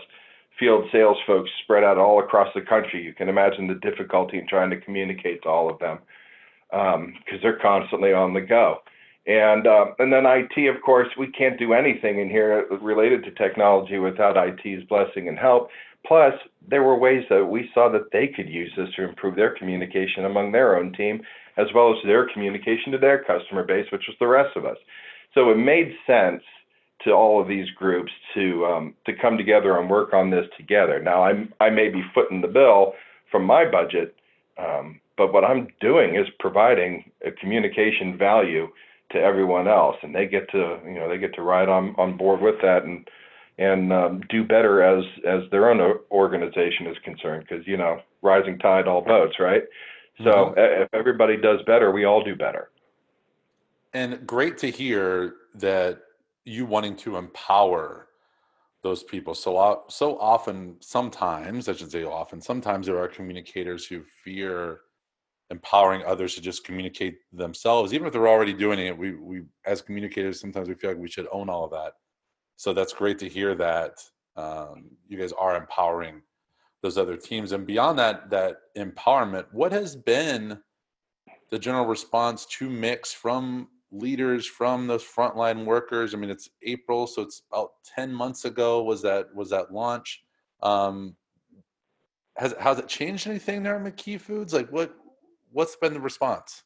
field 0.59 0.85
sales 0.91 1.17
folks 1.25 1.49
spread 1.63 1.83
out 1.83 1.97
all 1.97 2.19
across 2.19 2.49
the 2.53 2.61
country. 2.61 3.03
You 3.03 3.13
can 3.13 3.29
imagine 3.29 3.67
the 3.67 3.75
difficulty 3.75 4.37
in 4.37 4.47
trying 4.47 4.69
to 4.71 4.81
communicate 4.81 5.43
to 5.43 5.49
all 5.49 5.69
of 5.69 5.79
them 5.79 5.99
because 6.69 6.95
um, 6.95 7.39
they're 7.41 7.59
constantly 7.59 8.11
on 8.11 8.33
the 8.33 8.41
go. 8.41 8.79
And 9.27 9.67
uh, 9.67 9.87
and 9.99 10.11
then 10.11 10.25
IT, 10.25 10.73
of 10.73 10.81
course, 10.81 11.09
we 11.19 11.27
can't 11.27 11.59
do 11.59 11.73
anything 11.73 12.19
in 12.19 12.29
here 12.29 12.65
related 12.81 13.25
to 13.25 13.31
technology 13.31 13.99
without 13.99 14.37
IT's 14.37 14.87
blessing 14.87 15.27
and 15.27 15.37
help. 15.37 15.69
Plus, 16.05 16.33
there 16.65 16.83
were 16.83 16.97
ways 16.97 17.25
that 17.29 17.45
we 17.45 17.69
saw 17.73 17.91
that 17.91 18.11
they 18.13 18.27
could 18.27 18.47
use 18.47 18.71
this 18.77 18.87
to 18.95 19.03
improve 19.03 19.35
their 19.35 19.53
communication 19.53 20.23
among 20.23 20.53
their 20.53 20.77
own 20.77 20.93
team, 20.93 21.21
as 21.57 21.67
well 21.75 21.91
as 21.91 21.97
their 22.05 22.29
communication 22.31 22.93
to 22.93 22.97
their 22.97 23.21
customer 23.21 23.65
base, 23.65 23.85
which 23.91 24.05
was 24.07 24.15
the 24.21 24.27
rest 24.27 24.55
of 24.55 24.65
us. 24.65 24.77
So 25.33 25.49
it 25.49 25.57
made 25.57 25.93
sense 26.07 26.41
to 27.03 27.11
all 27.11 27.41
of 27.41 27.49
these 27.49 27.69
groups 27.71 28.11
to 28.33 28.65
um, 28.65 28.93
to 29.05 29.13
come 29.13 29.37
together 29.37 29.77
and 29.77 29.89
work 29.89 30.13
on 30.13 30.29
this 30.29 30.45
together. 30.55 31.01
Now, 31.01 31.23
I'm 31.23 31.53
I 31.59 31.69
may 31.69 31.89
be 31.89 32.01
footing 32.15 32.39
the 32.39 32.47
bill 32.47 32.93
from 33.29 33.43
my 33.43 33.69
budget, 33.69 34.15
um, 34.57 35.01
but 35.17 35.33
what 35.33 35.43
I'm 35.43 35.67
doing 35.81 36.15
is 36.15 36.27
providing 36.39 37.11
a 37.25 37.31
communication 37.31 38.17
value 38.17 38.69
to 39.11 39.19
everyone 39.19 39.67
else, 39.67 39.95
and 40.01 40.13
they 40.13 40.27
get 40.27 40.49
to 40.51 40.79
you 40.85 40.95
know 40.95 41.09
they 41.09 41.17
get 41.17 41.33
to 41.35 41.41
ride 41.41 41.69
on 41.69 41.95
on 41.97 42.17
board 42.17 42.41
with 42.41 42.55
that 42.61 42.83
and 42.83 43.07
and 43.57 43.91
um, 43.91 44.21
do 44.29 44.43
better 44.43 44.83
as 44.83 45.03
as 45.25 45.49
their 45.51 45.69
own 45.69 45.99
organization 46.11 46.87
is 46.87 46.97
concerned 47.03 47.45
because 47.47 47.65
you 47.65 47.77
know 47.77 47.99
rising 48.21 48.57
tide 48.59 48.87
all 48.87 49.01
boats 49.01 49.35
right? 49.39 49.63
So 50.19 50.25
mm-hmm. 50.25 50.83
if 50.83 50.89
everybody 50.93 51.37
does 51.37 51.59
better 51.65 51.91
we 51.91 52.05
all 52.05 52.23
do 52.23 52.35
better. 52.35 52.69
And 53.93 54.27
great 54.27 54.57
to 54.59 54.69
hear 54.69 55.35
that 55.55 55.99
you 56.43 56.65
wanting 56.65 56.95
to 56.97 57.17
empower 57.17 58.07
those 58.83 59.03
people. 59.03 59.33
So 59.33 59.83
so 59.89 60.17
often 60.19 60.75
sometimes 60.79 61.69
i 61.69 61.73
should 61.73 61.91
say 61.91 62.03
often 62.03 62.41
sometimes 62.41 62.87
there 62.87 62.99
are 62.99 63.07
communicators 63.07 63.85
who 63.85 64.03
fear 64.23 64.81
empowering 65.49 66.03
others 66.05 66.35
to 66.35 66.41
just 66.41 66.65
communicate 66.65 67.19
themselves 67.31 67.93
even 67.93 68.05
if 68.05 68.11
they're 68.11 68.27
already 68.27 68.53
doing 68.53 68.79
it 68.79 68.97
we 68.97 69.15
we 69.15 69.41
as 69.65 69.81
communicators 69.81 70.39
sometimes 70.39 70.67
we 70.67 70.75
feel 70.75 70.89
like 70.89 70.99
we 70.99 71.09
should 71.09 71.27
own 71.31 71.49
all 71.49 71.63
of 71.63 71.71
that. 71.71 71.93
So 72.55 72.73
that's 72.73 72.93
great 72.93 73.19
to 73.19 73.29
hear 73.29 73.55
that 73.55 73.99
um, 74.35 74.89
you 75.07 75.17
guys 75.17 75.31
are 75.33 75.55
empowering 75.55 76.21
those 76.81 76.97
other 76.97 77.15
teams. 77.15 77.51
And 77.51 77.65
beyond 77.65 77.97
that 77.99 78.29
that 78.29 78.57
empowerment 78.77 79.45
what 79.51 79.71
has 79.71 79.95
been 79.95 80.59
the 81.49 81.59
general 81.59 81.85
response 81.85 82.45
to 82.57 82.69
mix 82.69 83.13
from 83.13 83.69
leaders 83.91 84.45
from 84.45 84.87
those 84.87 85.03
frontline 85.03 85.65
workers? 85.65 86.13
I 86.13 86.17
mean 86.17 86.29
it's 86.29 86.49
april 86.63 87.07
so 87.07 87.21
it's 87.21 87.43
about 87.51 87.71
10 87.95 88.13
months 88.13 88.43
ago 88.43 88.83
was 88.83 89.01
that 89.03 89.33
was 89.33 89.49
that 89.51 89.71
launch. 89.71 90.23
Um 90.61 91.15
has 92.35 92.53
has 92.59 92.79
it 92.79 92.87
changed 92.87 93.27
anything 93.27 93.63
there 93.63 93.75
at 93.75 93.83
mckee 93.83 94.19
foods? 94.19 94.53
Like 94.53 94.69
what 94.71 94.95
what's 95.57 95.75
been 95.75 95.93
the 95.93 95.99
response 95.99 96.63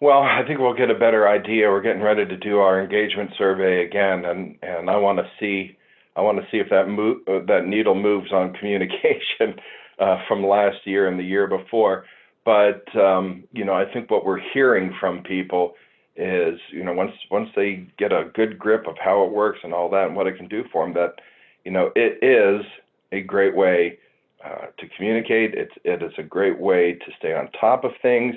well, 0.00 0.24
I 0.24 0.42
think 0.44 0.58
we'll 0.58 0.74
get 0.74 0.90
a 0.90 0.98
better 0.98 1.28
idea. 1.28 1.70
We're 1.70 1.80
getting 1.80 2.02
ready 2.02 2.26
to 2.26 2.36
do 2.36 2.58
our 2.58 2.82
engagement 2.82 3.30
survey 3.38 3.84
again, 3.84 4.24
and 4.24 4.58
and 4.60 4.90
I 4.90 4.96
want 4.96 5.18
to 5.18 5.30
see 5.38 5.78
I 6.16 6.22
want 6.22 6.38
to 6.38 6.46
see 6.50 6.56
if 6.56 6.68
that 6.70 6.88
move 6.88 7.18
that 7.26 7.66
needle 7.68 7.94
moves 7.94 8.32
on 8.32 8.52
communication 8.58 9.60
uh, 10.00 10.16
from 10.26 10.44
last 10.44 10.78
year 10.86 11.06
and 11.06 11.20
the 11.20 11.24
year 11.24 11.46
before. 11.46 12.04
But 12.44 12.84
um, 12.96 13.44
you 13.52 13.64
know, 13.64 13.74
I 13.74 13.84
think 13.92 14.10
what 14.10 14.24
we're 14.24 14.40
hearing 14.52 14.92
from 14.98 15.22
people 15.22 15.74
is 16.16 16.58
you 16.72 16.82
know 16.82 16.94
once 16.94 17.12
once 17.30 17.50
they 17.54 17.86
get 17.96 18.10
a 18.10 18.28
good 18.34 18.58
grip 18.58 18.88
of 18.88 18.96
how 18.98 19.24
it 19.24 19.30
works 19.30 19.60
and 19.62 19.72
all 19.72 19.88
that 19.90 20.08
and 20.08 20.16
what 20.16 20.26
it 20.26 20.36
can 20.36 20.48
do 20.48 20.64
for 20.72 20.84
them, 20.84 20.94
that 20.94 21.20
you 21.64 21.70
know 21.70 21.92
it 21.94 22.18
is 22.24 22.66
a 23.12 23.20
great 23.20 23.54
way 23.54 24.00
uh, 24.44 24.66
to 24.78 24.88
communicate. 24.96 25.54
It's 25.54 25.74
it 25.84 26.02
is 26.02 26.12
a 26.18 26.22
great 26.22 26.58
way 26.58 26.94
to 26.94 27.12
stay 27.18 27.34
on 27.34 27.50
top 27.60 27.84
of 27.84 27.92
things 28.00 28.36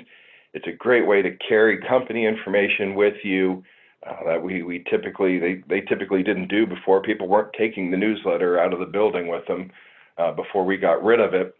it's 0.56 0.66
a 0.66 0.72
great 0.72 1.06
way 1.06 1.20
to 1.20 1.36
carry 1.36 1.78
company 1.86 2.24
information 2.24 2.94
with 2.94 3.16
you 3.22 3.62
uh, 4.06 4.24
that 4.24 4.42
we, 4.42 4.62
we 4.62 4.82
typically 4.90 5.38
they, 5.38 5.62
they 5.68 5.82
typically 5.82 6.22
didn't 6.22 6.48
do 6.48 6.66
before. 6.66 7.02
People 7.02 7.28
weren't 7.28 7.52
taking 7.58 7.90
the 7.90 7.96
newsletter 7.98 8.58
out 8.58 8.72
of 8.72 8.78
the 8.78 8.86
building 8.86 9.28
with 9.28 9.46
them 9.46 9.70
uh, 10.16 10.32
before 10.32 10.64
we 10.64 10.78
got 10.78 11.04
rid 11.04 11.20
of 11.20 11.34
it. 11.34 11.54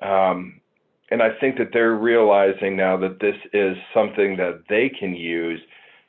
Um, 0.00 0.62
and 1.10 1.22
I 1.22 1.28
think 1.38 1.58
that 1.58 1.70
they're 1.74 1.94
realizing 1.94 2.74
now 2.74 2.96
that 2.96 3.20
this 3.20 3.36
is 3.52 3.76
something 3.92 4.38
that 4.38 4.62
they 4.70 4.88
can 4.88 5.14
use 5.14 5.60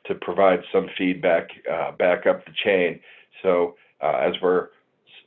to 0.06 0.14
provide 0.14 0.60
some 0.72 0.88
feedback 0.96 1.50
uh, 1.70 1.92
back 1.92 2.26
up 2.26 2.46
the 2.46 2.52
chain. 2.64 3.00
So 3.42 3.76
uh, 4.02 4.16
as 4.16 4.32
we're 4.40 4.68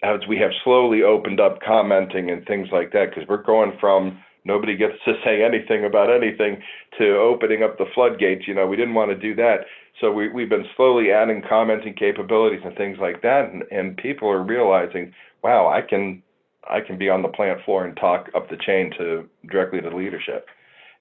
as 0.03 0.19
we 0.27 0.37
have 0.37 0.51
slowly 0.63 1.01
opened 1.01 1.39
up 1.39 1.61
commenting 1.61 2.29
and 2.29 2.45
things 2.45 2.67
like 2.71 2.91
that, 2.91 3.09
because 3.09 3.27
we're 3.27 3.41
going 3.41 3.71
from 3.79 4.19
nobody 4.45 4.75
gets 4.75 4.95
to 5.05 5.13
say 5.23 5.41
anything 5.41 5.85
about 5.85 6.13
anything 6.13 6.61
to 6.97 7.15
opening 7.15 7.63
up 7.63 7.77
the 7.77 7.85
floodgates. 7.95 8.45
You 8.45 8.53
know, 8.53 8.67
we 8.67 8.75
didn't 8.75 8.95
want 8.95 9.11
to 9.11 9.17
do 9.17 9.33
that. 9.35 9.61
So 10.01 10.11
we, 10.11 10.27
we've 10.29 10.49
been 10.49 10.65
slowly 10.75 11.11
adding 11.11 11.41
commenting 11.47 11.93
capabilities 11.93 12.59
and 12.65 12.75
things 12.75 12.97
like 12.99 13.21
that. 13.21 13.51
And, 13.51 13.63
and 13.71 13.95
people 13.95 14.29
are 14.29 14.43
realizing, 14.43 15.13
wow, 15.41 15.69
I 15.69 15.81
can, 15.81 16.21
I 16.69 16.81
can 16.81 16.97
be 16.97 17.09
on 17.09 17.21
the 17.21 17.29
plant 17.29 17.59
floor 17.63 17.85
and 17.85 17.95
talk 17.95 18.29
up 18.35 18.49
the 18.49 18.57
chain 18.57 18.91
to 18.97 19.29
directly 19.49 19.79
to 19.79 19.95
leadership. 19.95 20.47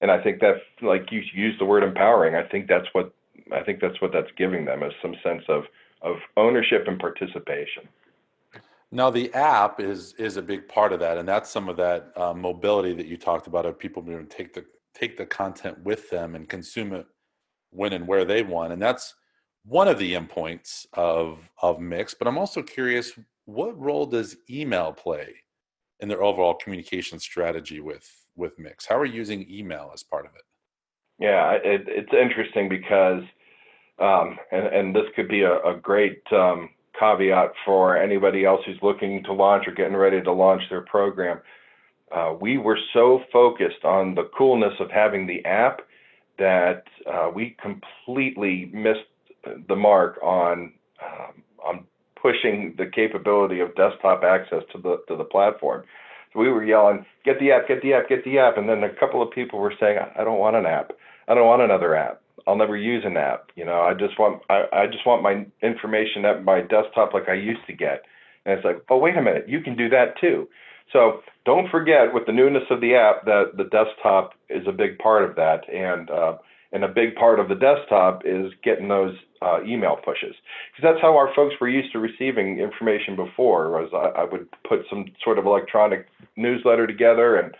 And 0.01 0.11
I 0.11 0.21
think 0.23 0.39
that, 0.39 0.55
like 0.81 1.11
you 1.11 1.21
use 1.33 1.55
the 1.59 1.65
word 1.65 1.83
empowering, 1.83 2.35
I 2.35 2.47
think 2.47 2.67
that's 2.67 2.87
what, 2.93 3.13
I 3.53 3.63
think 3.63 3.81
that's 3.81 4.01
what 4.01 4.11
that's 4.13 4.31
giving 4.37 4.63
them 4.63 4.83
is 4.83 4.93
some 5.01 5.15
sense 5.21 5.43
of, 5.49 5.63
of 6.01 6.17
ownership 6.37 6.85
and 6.87 6.99
participation. 6.99 7.83
Now 8.93 9.09
the 9.09 9.33
app 9.33 9.79
is 9.79 10.13
is 10.19 10.37
a 10.37 10.41
big 10.41 10.67
part 10.67 10.93
of 10.93 10.99
that, 10.99 11.17
and 11.17 11.27
that's 11.27 11.49
some 11.49 11.67
of 11.67 11.77
that 11.77 12.11
uh, 12.15 12.35
mobility 12.35 12.93
that 12.93 13.07
you 13.07 13.17
talked 13.17 13.47
about 13.47 13.65
of 13.65 13.79
people 13.79 14.03
being 14.03 14.19
able 14.19 14.29
to 14.29 14.37
take 14.37 14.53
the 14.53 14.65
take 14.93 15.17
the 15.17 15.25
content 15.25 15.79
with 15.83 16.11
them 16.11 16.35
and 16.35 16.47
consume 16.47 16.93
it 16.93 17.07
when 17.71 17.93
and 17.93 18.07
where 18.07 18.23
they 18.23 18.43
want, 18.43 18.71
and 18.71 18.79
that's 18.79 19.15
one 19.65 19.87
of 19.87 19.97
the 19.97 20.13
endpoints 20.13 20.85
of 20.93 21.39
of 21.63 21.79
Mix. 21.79 22.13
But 22.13 22.27
I'm 22.27 22.37
also 22.37 22.61
curious, 22.61 23.13
what 23.45 23.79
role 23.81 24.05
does 24.05 24.37
email 24.47 24.93
play 24.93 25.33
in 25.99 26.07
their 26.07 26.21
overall 26.21 26.53
communication 26.53 27.17
strategy 27.17 27.79
with 27.79 28.07
with 28.35 28.59
Mix? 28.59 28.85
How 28.85 28.99
are 28.99 29.05
you 29.05 29.15
using 29.15 29.49
email 29.49 29.89
as 29.91 30.03
part 30.03 30.27
of 30.27 30.33
it? 30.35 30.43
Yeah, 31.17 31.53
it, 31.53 31.85
it's 31.87 32.13
interesting 32.13 32.69
because, 32.69 33.23
um, 33.97 34.37
and, 34.51 34.67
and 34.67 34.95
this 34.95 35.05
could 35.15 35.29
be 35.29 35.41
a, 35.41 35.59
a 35.63 35.79
great 35.81 36.21
um, 36.31 36.69
caveat 37.03 37.53
for 37.65 37.97
anybody 37.97 38.45
else 38.45 38.61
who's 38.65 38.77
looking 38.81 39.23
to 39.23 39.33
launch 39.33 39.67
or 39.67 39.73
getting 39.73 39.95
ready 39.95 40.21
to 40.21 40.31
launch 40.31 40.61
their 40.69 40.81
program. 40.81 41.39
Uh, 42.15 42.33
we 42.39 42.57
were 42.57 42.77
so 42.93 43.21
focused 43.31 43.83
on 43.83 44.15
the 44.15 44.29
coolness 44.37 44.73
of 44.79 44.89
having 44.91 45.27
the 45.27 45.43
app 45.45 45.81
that 46.37 46.83
uh, 47.11 47.29
we 47.33 47.55
completely 47.61 48.69
missed 48.73 48.99
the 49.67 49.75
mark 49.75 50.17
on 50.23 50.71
um, 51.03 51.43
on 51.63 51.83
pushing 52.21 52.73
the 52.77 52.85
capability 52.85 53.59
of 53.59 53.75
desktop 53.75 54.23
access 54.23 54.63
to 54.71 54.77
the 54.81 54.97
to 55.07 55.15
the 55.17 55.23
platform. 55.23 55.83
So 56.31 56.39
we 56.39 56.49
were 56.49 56.63
yelling, 56.63 57.05
"Get 57.25 57.39
the 57.39 57.51
app! 57.51 57.67
Get 57.67 57.81
the 57.81 57.93
app! 57.93 58.07
Get 58.09 58.23
the 58.23 58.39
app!" 58.39 58.57
And 58.57 58.69
then 58.69 58.83
a 58.83 58.89
couple 58.89 59.21
of 59.21 59.31
people 59.31 59.59
were 59.59 59.73
saying, 59.79 59.97
"I 60.17 60.23
don't 60.23 60.39
want 60.39 60.55
an 60.55 60.65
app. 60.65 60.93
I 61.27 61.35
don't 61.35 61.47
want 61.47 61.61
another 61.61 61.95
app." 61.95 62.22
I'll 62.47 62.55
never 62.55 62.77
use 62.77 63.03
an 63.05 63.17
app. 63.17 63.49
You 63.55 63.65
know, 63.65 63.81
I 63.81 63.93
just 63.93 64.19
want 64.19 64.41
I, 64.49 64.65
I 64.73 64.87
just 64.87 65.05
want 65.05 65.23
my 65.23 65.45
information 65.61 66.25
at 66.25 66.43
my 66.43 66.61
desktop 66.61 67.13
like 67.13 67.29
I 67.29 67.33
used 67.33 67.65
to 67.67 67.73
get. 67.73 68.03
And 68.45 68.57
it's 68.57 68.65
like, 68.65 68.83
oh 68.89 68.97
wait 68.97 69.17
a 69.17 69.21
minute, 69.21 69.47
you 69.47 69.61
can 69.61 69.75
do 69.75 69.89
that 69.89 70.19
too. 70.19 70.47
So 70.91 71.21
don't 71.45 71.69
forget 71.69 72.13
with 72.13 72.25
the 72.25 72.33
newness 72.33 72.63
of 72.69 72.81
the 72.81 72.95
app 72.95 73.25
that 73.25 73.51
the 73.57 73.65
desktop 73.65 74.33
is 74.49 74.67
a 74.67 74.71
big 74.71 74.97
part 74.99 75.23
of 75.23 75.35
that, 75.35 75.67
and 75.73 76.09
uh, 76.09 76.37
and 76.71 76.83
a 76.83 76.87
big 76.87 77.15
part 77.15 77.39
of 77.39 77.49
the 77.49 77.55
desktop 77.55 78.23
is 78.25 78.51
getting 78.63 78.87
those 78.87 79.15
uh, 79.41 79.63
email 79.63 79.97
pushes 80.03 80.35
because 80.71 80.83
that's 80.83 81.01
how 81.01 81.15
our 81.17 81.33
folks 81.35 81.55
were 81.59 81.69
used 81.69 81.91
to 81.93 81.99
receiving 81.99 82.59
information 82.59 83.15
before. 83.15 83.69
Was 83.71 83.89
I, 83.93 84.21
I 84.21 84.23
would 84.25 84.47
put 84.67 84.81
some 84.89 85.05
sort 85.23 85.39
of 85.39 85.45
electronic 85.45 86.07
newsletter 86.35 86.87
together 86.87 87.37
and 87.37 87.55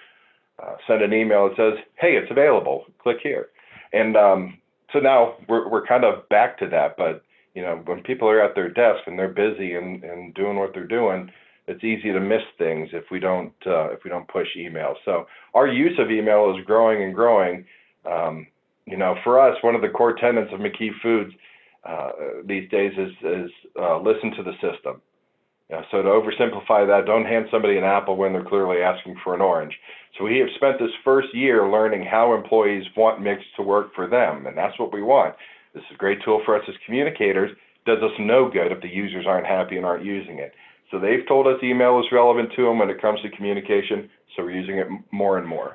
uh, 0.61 0.75
send 0.87 1.01
an 1.01 1.13
email 1.13 1.49
that 1.49 1.57
says, 1.57 1.83
"Hey, 1.99 2.15
it's 2.15 2.31
available. 2.31 2.85
Click 3.01 3.17
here." 3.21 3.49
And 3.93 4.17
um, 4.17 4.57
so 4.93 4.99
now 4.99 5.35
we're 5.49 5.67
we're 5.69 5.85
kind 5.85 6.05
of 6.05 6.27
back 6.29 6.57
to 6.59 6.67
that. 6.69 6.95
But 6.97 7.23
you 7.53 7.61
know, 7.61 7.81
when 7.85 8.01
people 8.01 8.29
are 8.29 8.41
at 8.41 8.55
their 8.55 8.69
desk 8.69 9.01
and 9.05 9.17
they're 9.17 9.27
busy 9.27 9.75
and, 9.75 10.03
and 10.03 10.33
doing 10.33 10.57
what 10.57 10.71
they're 10.73 10.87
doing, 10.87 11.29
it's 11.67 11.83
easy 11.83 12.11
to 12.11 12.19
miss 12.19 12.41
things 12.57 12.89
if 12.93 13.05
we 13.11 13.19
don't 13.19 13.53
uh, 13.65 13.91
if 13.91 14.03
we 14.03 14.09
don't 14.09 14.27
push 14.27 14.47
email. 14.57 14.95
So 15.05 15.25
our 15.53 15.67
use 15.67 15.97
of 15.99 16.11
email 16.11 16.55
is 16.57 16.65
growing 16.65 17.03
and 17.03 17.13
growing. 17.13 17.65
Um, 18.09 18.47
you 18.85 18.97
know, 18.97 19.15
for 19.23 19.39
us, 19.39 19.55
one 19.61 19.75
of 19.75 19.81
the 19.81 19.89
core 19.89 20.15
tenets 20.15 20.51
of 20.53 20.59
McKee 20.59 20.91
Foods 21.01 21.31
uh, 21.85 22.11
these 22.45 22.69
days 22.69 22.91
is 22.97 23.11
is 23.23 23.51
uh, 23.79 23.99
listen 23.99 24.31
to 24.31 24.43
the 24.43 24.53
system. 24.53 25.01
Yeah, 25.69 25.81
so 25.91 26.01
to 26.01 26.09
oversimplify 26.09 26.85
that, 26.87 27.05
don't 27.05 27.25
hand 27.25 27.47
somebody 27.49 27.77
an 27.77 27.83
apple 27.83 28.15
when 28.15 28.33
they're 28.33 28.43
clearly 28.43 28.81
asking 28.81 29.15
for 29.23 29.33
an 29.33 29.41
orange. 29.41 29.73
So 30.17 30.25
we 30.25 30.37
have 30.39 30.49
spent 30.55 30.77
this 30.77 30.91
first 31.03 31.33
year 31.33 31.69
learning 31.69 32.05
how 32.05 32.33
employees 32.35 32.85
want 32.95 33.21
Mix 33.21 33.41
to 33.55 33.63
work 33.63 33.95
for 33.95 34.07
them, 34.07 34.45
and 34.45 34.57
that's 34.57 34.77
what 34.77 34.93
we 34.93 35.01
want. 35.01 35.35
This 35.73 35.83
is 35.89 35.95
a 35.95 35.97
great 35.97 36.19
tool 36.23 36.41
for 36.45 36.55
us 36.55 36.63
as 36.67 36.75
communicators. 36.85 37.51
It 37.51 37.89
does 37.89 38.03
us 38.03 38.15
no 38.19 38.49
good 38.49 38.71
if 38.71 38.81
the 38.81 38.89
users 38.89 39.25
aren't 39.25 39.47
happy 39.47 39.77
and 39.77 39.85
aren't 39.85 40.05
using 40.05 40.39
it. 40.39 40.53
So 40.91 40.99
they've 40.99 41.27
told 41.27 41.47
us 41.47 41.55
email 41.63 41.99
is 41.99 42.05
relevant 42.11 42.51
to 42.55 42.65
them 42.65 42.77
when 42.77 42.89
it 42.89 43.01
comes 43.01 43.21
to 43.21 43.29
communication, 43.29 44.09
so 44.35 44.43
we're 44.43 44.51
using 44.51 44.77
it 44.77 44.87
more 45.11 45.39
and 45.39 45.47
more. 45.47 45.73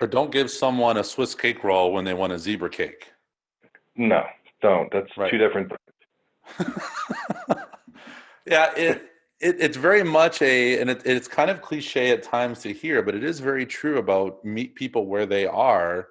Or 0.00 0.08
don't 0.08 0.32
give 0.32 0.50
someone 0.50 0.96
a 0.96 1.04
Swiss 1.04 1.34
cake 1.34 1.62
roll 1.62 1.92
when 1.92 2.04
they 2.04 2.14
want 2.14 2.32
a 2.32 2.38
zebra 2.38 2.70
cake. 2.70 3.12
No, 3.96 4.24
don't. 4.62 4.90
That's 4.90 5.16
right. 5.16 5.30
two 5.30 5.38
different 5.38 5.70
things. 6.56 6.72
yeah, 8.46 8.72
it 8.76 9.10
it, 9.40 9.56
it's 9.58 9.76
very 9.76 10.02
much 10.02 10.42
a, 10.42 10.78
and 10.80 10.90
it, 10.90 11.02
it's 11.04 11.26
kind 11.26 11.50
of 11.50 11.62
cliche 11.62 12.10
at 12.10 12.22
times 12.22 12.60
to 12.60 12.72
hear, 12.72 13.02
but 13.02 13.14
it 13.14 13.24
is 13.24 13.40
very 13.40 13.64
true 13.64 13.98
about 13.98 14.44
meet 14.44 14.74
people 14.74 15.06
where 15.06 15.26
they 15.26 15.46
are. 15.46 16.08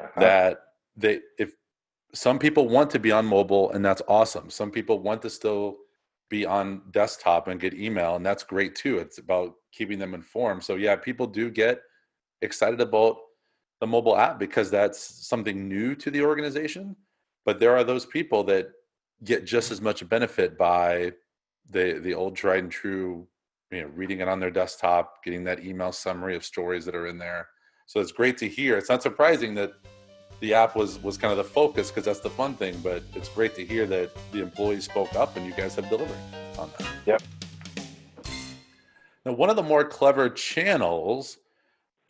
Uh-huh. 0.00 0.20
That 0.20 0.58
they, 0.96 1.20
if 1.38 1.52
some 2.12 2.38
people 2.38 2.68
want 2.68 2.90
to 2.90 2.98
be 2.98 3.12
on 3.12 3.24
mobile, 3.24 3.70
and 3.70 3.84
that's 3.84 4.02
awesome. 4.08 4.50
Some 4.50 4.70
people 4.70 4.98
want 4.98 5.22
to 5.22 5.30
still 5.30 5.76
be 6.28 6.44
on 6.44 6.82
desktop 6.90 7.46
and 7.46 7.60
get 7.60 7.74
email, 7.74 8.16
and 8.16 8.26
that's 8.26 8.42
great 8.42 8.74
too. 8.74 8.98
It's 8.98 9.18
about 9.18 9.54
keeping 9.70 9.98
them 9.98 10.14
informed. 10.14 10.64
So 10.64 10.74
yeah, 10.74 10.96
people 10.96 11.26
do 11.26 11.50
get 11.50 11.82
excited 12.40 12.80
about 12.80 13.18
the 13.80 13.86
mobile 13.86 14.16
app 14.16 14.38
because 14.38 14.70
that's 14.70 15.26
something 15.26 15.68
new 15.68 15.94
to 15.96 16.10
the 16.10 16.22
organization. 16.22 16.96
But 17.44 17.60
there 17.60 17.76
are 17.76 17.84
those 17.84 18.06
people 18.06 18.44
that 18.44 18.70
get 19.24 19.44
just 19.44 19.70
as 19.70 19.80
much 19.80 20.08
benefit 20.08 20.58
by 20.58 21.12
the 21.70 22.00
the 22.02 22.14
old 22.14 22.36
tried 22.36 22.64
and 22.64 22.72
true 22.72 23.26
you 23.70 23.82
know 23.82 23.88
reading 23.94 24.20
it 24.20 24.28
on 24.28 24.40
their 24.40 24.50
desktop 24.50 25.24
getting 25.24 25.44
that 25.44 25.64
email 25.64 25.92
summary 25.92 26.36
of 26.36 26.44
stories 26.44 26.84
that 26.84 26.94
are 26.94 27.06
in 27.06 27.18
there. 27.18 27.48
So 27.86 28.00
it's 28.00 28.12
great 28.12 28.38
to 28.38 28.48
hear. 28.48 28.76
It's 28.78 28.88
not 28.88 29.02
surprising 29.02 29.54
that 29.54 29.72
the 30.40 30.54
app 30.54 30.76
was 30.76 30.98
was 31.02 31.16
kind 31.16 31.30
of 31.30 31.38
the 31.38 31.44
focus 31.44 31.90
because 31.90 32.04
that's 32.04 32.20
the 32.20 32.30
fun 32.30 32.54
thing 32.54 32.76
but 32.82 33.02
it's 33.14 33.28
great 33.28 33.54
to 33.54 33.64
hear 33.64 33.86
that 33.86 34.10
the 34.32 34.40
employees 34.40 34.84
spoke 34.84 35.14
up 35.14 35.36
and 35.36 35.46
you 35.46 35.52
guys 35.52 35.74
have 35.76 35.88
delivered 35.88 36.18
on 36.58 36.70
that. 36.78 36.88
Yep. 37.06 37.22
Now 39.24 39.32
one 39.32 39.50
of 39.50 39.56
the 39.56 39.62
more 39.62 39.84
clever 39.84 40.28
channels 40.28 41.38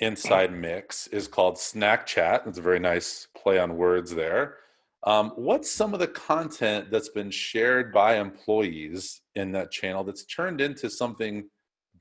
inside 0.00 0.52
mix 0.52 1.06
is 1.08 1.28
called 1.28 1.58
snack 1.58 2.06
chat. 2.06 2.42
It's 2.46 2.58
a 2.58 2.62
very 2.62 2.80
nice 2.80 3.28
play 3.36 3.58
on 3.58 3.76
words 3.76 4.14
there 4.14 4.56
um, 5.04 5.32
what's 5.36 5.70
some 5.70 5.94
of 5.94 6.00
the 6.00 6.06
content 6.06 6.90
that's 6.90 7.08
been 7.08 7.30
shared 7.30 7.92
by 7.92 8.16
employees 8.16 9.20
in 9.34 9.52
that 9.52 9.70
channel 9.72 10.04
that's 10.04 10.24
turned 10.24 10.60
into 10.60 10.88
something 10.88 11.48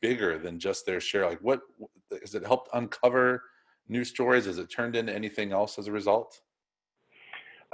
bigger 0.02 0.38
than 0.38 0.60
just 0.60 0.86
their 0.86 1.00
share? 1.00 1.28
Like, 1.28 1.40
what 1.42 1.62
has 2.22 2.36
it 2.36 2.46
helped 2.46 2.70
uncover 2.74 3.44
new 3.88 4.04
stories? 4.04 4.46
Has 4.46 4.60
it 4.60 4.68
turned 4.68 4.96
into 4.96 5.14
anything 5.14 5.52
else 5.52 5.80
as 5.80 5.88
a 5.88 5.92
result? 5.92 6.40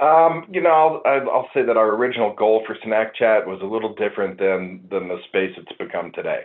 Um, 0.00 0.46
you 0.50 0.60
know, 0.60 1.02
I'll, 1.04 1.28
I'll, 1.28 1.48
say 1.52 1.62
that 1.62 1.76
our 1.76 1.96
original 1.96 2.32
goal 2.32 2.62
for 2.64 2.76
Snack 2.84 3.16
Chat 3.16 3.44
was 3.44 3.58
a 3.62 3.66
little 3.66 3.94
different 3.96 4.38
than 4.38 4.86
than 4.88 5.08
the 5.08 5.18
space 5.26 5.52
it's 5.56 5.76
become 5.76 6.12
today. 6.12 6.42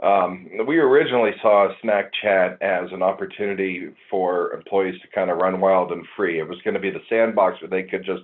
Um, 0.00 0.48
we 0.66 0.78
originally 0.78 1.32
saw 1.42 1.68
Snack 1.82 2.12
Chat 2.22 2.62
as 2.62 2.88
an 2.92 3.02
opportunity 3.02 3.88
for 4.08 4.52
employees 4.52 5.00
to 5.02 5.08
kind 5.08 5.30
of 5.30 5.38
run 5.38 5.60
wild 5.60 5.90
and 5.90 6.06
free. 6.16 6.38
It 6.38 6.48
was 6.48 6.58
going 6.62 6.74
to 6.74 6.80
be 6.80 6.90
the 6.90 7.02
sandbox 7.08 7.60
where 7.60 7.68
they 7.70 7.88
could 7.88 8.04
just 8.04 8.22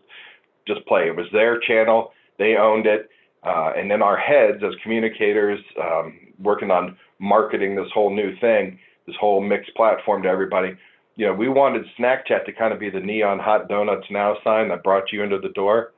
just 0.67 0.87
play. 0.87 1.09
It 1.09 1.17
was 1.17 1.27
their 1.33 1.59
channel. 1.61 2.13
They 2.39 2.57
owned 2.57 2.87
it. 2.87 3.11
Uh, 3.43 3.73
and 3.77 3.91
then 3.91 4.01
our 4.03 4.17
heads 4.17 4.63
as 4.65 4.73
communicators 4.83 5.61
um, 5.83 6.19
working 6.39 6.71
on 6.71 6.97
marketing 7.19 7.77
this 7.77 7.91
whole 7.93 8.15
new 8.15 8.35
thing, 8.39 8.79
this 9.07 9.17
whole 9.21 9.43
mixed 9.43 9.75
platform 9.75 10.23
to 10.23 10.29
everybody, 10.29 10.75
you 11.17 11.27
know, 11.27 11.35
we 11.35 11.49
wanted 11.49 11.85
Snack 11.97 12.27
Chat 12.27 12.47
to 12.47 12.53
kind 12.53 12.73
of 12.73 12.81
be 12.81 12.91
the 12.91 13.01
neon 13.01 13.39
hot 13.39 13.69
donuts 13.69 14.07
now 14.11 14.37
sign 14.43 14.69
that 14.69 14.83
brought 14.83 15.13
you 15.13 15.23
into 15.23 15.39
the 15.39 15.51
door. 15.51 15.93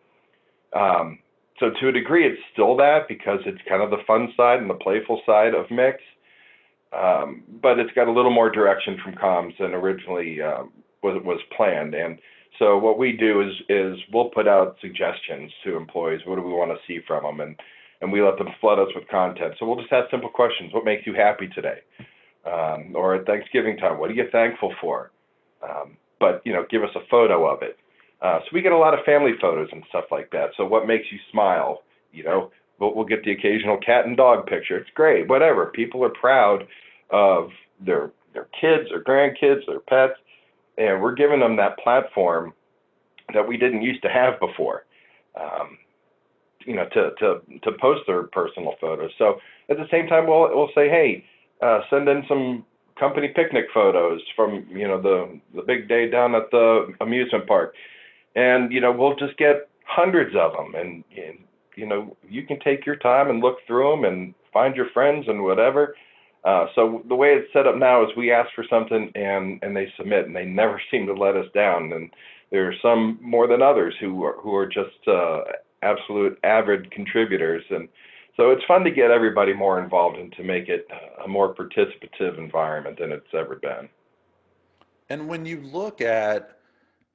Um, 0.75 1.21
so 1.59 1.71
to 1.71 1.89
a 1.89 1.93
degree, 1.93 2.27
it's 2.27 2.41
still 2.53 2.77
that 2.77 3.09
because 3.09 3.41
it's 3.47 3.61
kind 3.69 3.83
of 3.83 3.91
the 3.91 4.03
fun 4.07 4.33
side 4.37 4.61
and 4.61 4.69
the 4.69 4.75
playful 4.75 5.23
side 5.25 5.55
of 5.55 5.71
mix. 5.71 6.03
Um, 6.93 7.43
but 7.61 7.79
it's 7.79 7.93
got 7.93 8.09
a 8.09 8.13
little 8.13 8.31
more 8.31 8.51
direction 8.51 8.99
from 9.03 9.15
comms 9.15 9.59
than 9.59 9.75
originally 9.75 10.41
um, 10.41 10.73
was 11.03 11.21
was 11.25 11.41
planned. 11.57 11.95
And 11.95 12.19
so 12.59 12.79
what 12.79 12.99
we 12.99 13.13
do 13.13 13.41
is 13.43 13.53
is 13.69 13.99
we'll 14.13 14.31
put 14.31 14.47
out 14.47 14.77
suggestions 14.81 15.53
to 15.65 15.77
employees. 15.77 16.21
What 16.25 16.37
do 16.37 16.43
we 16.43 16.53
want 16.53 16.71
to 16.71 16.79
see 16.87 17.01
from 17.07 17.25
them? 17.25 17.41
And 17.41 17.57
and 18.01 18.13
we 18.13 18.23
let 18.23 18.39
them 18.39 18.49
flood 18.61 18.79
us 18.79 18.89
with 18.95 19.09
content. 19.09 19.55
So 19.59 19.67
we'll 19.67 19.81
just 19.81 19.93
ask 19.93 20.11
simple 20.11 20.29
questions. 20.29 20.73
What 20.73 20.85
makes 20.85 21.07
you 21.07 21.15
happy 21.15 21.49
today? 21.49 21.81
Um, 22.45 22.93
or 22.95 23.15
at 23.17 23.27
Thanksgiving 23.27 23.77
time, 23.77 23.99
what 23.99 24.11
are 24.11 24.15
you 24.15 24.29
thankful 24.31 24.73
for? 24.81 25.11
Um, 25.63 25.97
but 26.21 26.43
you 26.45 26.53
know, 26.53 26.65
give 26.71 26.83
us 26.83 26.95
a 26.95 27.01
photo 27.11 27.47
of 27.47 27.63
it. 27.63 27.79
Uh, 28.27 28.41
so 28.41 28.47
we 28.53 28.61
get 28.61 28.73
a 28.73 28.77
lot 28.77 28.93
of 28.93 29.05
family 29.05 29.33
photos 29.41 29.69
and 29.71 29.85
stuff 29.89 30.07
like 30.11 30.31
that. 30.33 30.51
So 30.57 30.65
what 30.65 30.87
makes 30.87 31.05
you 31.13 31.19
smile? 31.31 31.83
You 32.13 32.25
know, 32.25 32.51
we'll, 32.81 32.93
we'll 32.93 33.05
get 33.05 33.23
the 33.23 33.31
occasional 33.31 33.79
cat 33.79 34.05
and 34.05 34.17
dog 34.17 34.47
picture. 34.47 34.77
It's 34.77 34.91
great. 34.95 35.29
Whatever. 35.29 35.67
People 35.67 36.03
are 36.03 36.11
proud 36.11 36.67
of 37.11 37.51
their 37.85 38.11
their 38.35 38.49
kids, 38.61 38.89
their 38.91 39.05
grandkids, 39.05 39.65
their 39.67 39.79
pets, 39.79 40.19
and 40.77 41.01
we're 41.01 41.15
giving 41.15 41.39
them 41.39 41.57
that 41.57 41.79
platform 41.79 42.53
that 43.33 43.47
we 43.47 43.57
didn't 43.57 43.83
used 43.83 44.03
to 44.03 44.09
have 44.09 44.41
before. 44.41 44.87
Um, 45.41 45.79
you 46.67 46.75
know, 46.75 46.87
to 46.95 47.11
to 47.21 47.41
to 47.63 47.79
post 47.81 48.03
their 48.09 48.25
personal 48.25 48.75
photos. 48.81 49.13
So 49.19 49.39
at 49.71 49.77
the 49.77 49.87
same 49.89 50.09
time, 50.09 50.27
we'll 50.27 50.49
we'll 50.53 50.71
say, 50.75 50.89
hey, 50.89 51.25
uh, 51.63 51.83
send 51.91 52.09
in 52.09 52.25
some 52.29 52.65
company 52.99 53.29
picnic 53.29 53.67
photos 53.73 54.21
from 54.35 54.67
you 54.69 54.89
know 54.89 55.01
the 55.01 55.41
the 55.55 55.63
big 55.63 55.89
day 55.89 56.11
down 56.11 56.35
at 56.35 56.51
the 56.51 56.93
amusement 57.01 57.47
park 57.47 57.75
and 58.37 58.71
you 58.71 58.81
know 58.81 58.93
we'll 58.93 59.17
just 59.17 59.37
get 59.39 59.69
hundreds 59.85 60.37
of 60.37 60.53
them 60.53 60.75
and, 60.75 61.03
and 61.17 61.39
you 61.75 61.87
know 61.87 62.17
you 62.29 62.45
can 62.45 62.61
take 62.61 62.87
your 62.87 62.97
time 62.97 63.29
and 63.31 63.41
look 63.41 63.57
through 63.67 63.91
them 63.91 64.05
and 64.05 64.35
find 64.53 64.77
your 64.77 64.89
friends 64.91 65.27
and 65.27 65.43
whatever. 65.43 65.97
Uh, 66.45 66.67
so 66.77 67.03
the 67.09 67.15
way 67.15 67.35
it's 67.35 67.53
set 67.53 67.67
up 67.67 67.77
now 67.77 68.05
is 68.05 68.11
we 68.17 68.31
ask 68.31 68.49
for 68.55 68.65
something 68.71 69.11
and 69.17 69.59
and 69.63 69.77
they 69.77 69.93
submit 69.97 70.27
and 70.27 70.37
they 70.37 70.45
never 70.45 70.81
seem 70.91 71.07
to 71.07 71.13
let 71.13 71.37
us 71.37 71.47
down. 71.55 71.93
And 71.93 72.11
there 72.53 72.69
are 72.69 72.75
some 72.81 73.19
more 73.21 73.49
than 73.49 73.63
others 73.63 73.95
who 74.01 74.23
are 74.23 74.37
who 74.41 74.55
are 74.55 74.67
just 74.67 75.09
uh, 75.09 75.41
absolute 75.83 76.39
avid 76.45 76.91
contributors. 76.91 77.65
And 77.71 77.89
so 78.37 78.51
it's 78.51 78.65
fun 78.65 78.85
to 78.85 78.91
get 78.91 79.11
everybody 79.11 79.55
more 79.55 79.83
involved 79.83 80.19
and 80.19 80.33
to 80.33 80.43
make 80.43 80.69
it 80.69 80.87
a 81.25 81.27
more 81.27 81.55
participative 81.55 82.39
environment 82.39 82.99
than 82.99 83.11
it's 83.11 83.27
ever 83.33 83.57
been. 83.57 83.89
And 85.09 85.29
when 85.29 85.47
you 85.47 85.61
look 85.61 86.01
at 86.01 86.56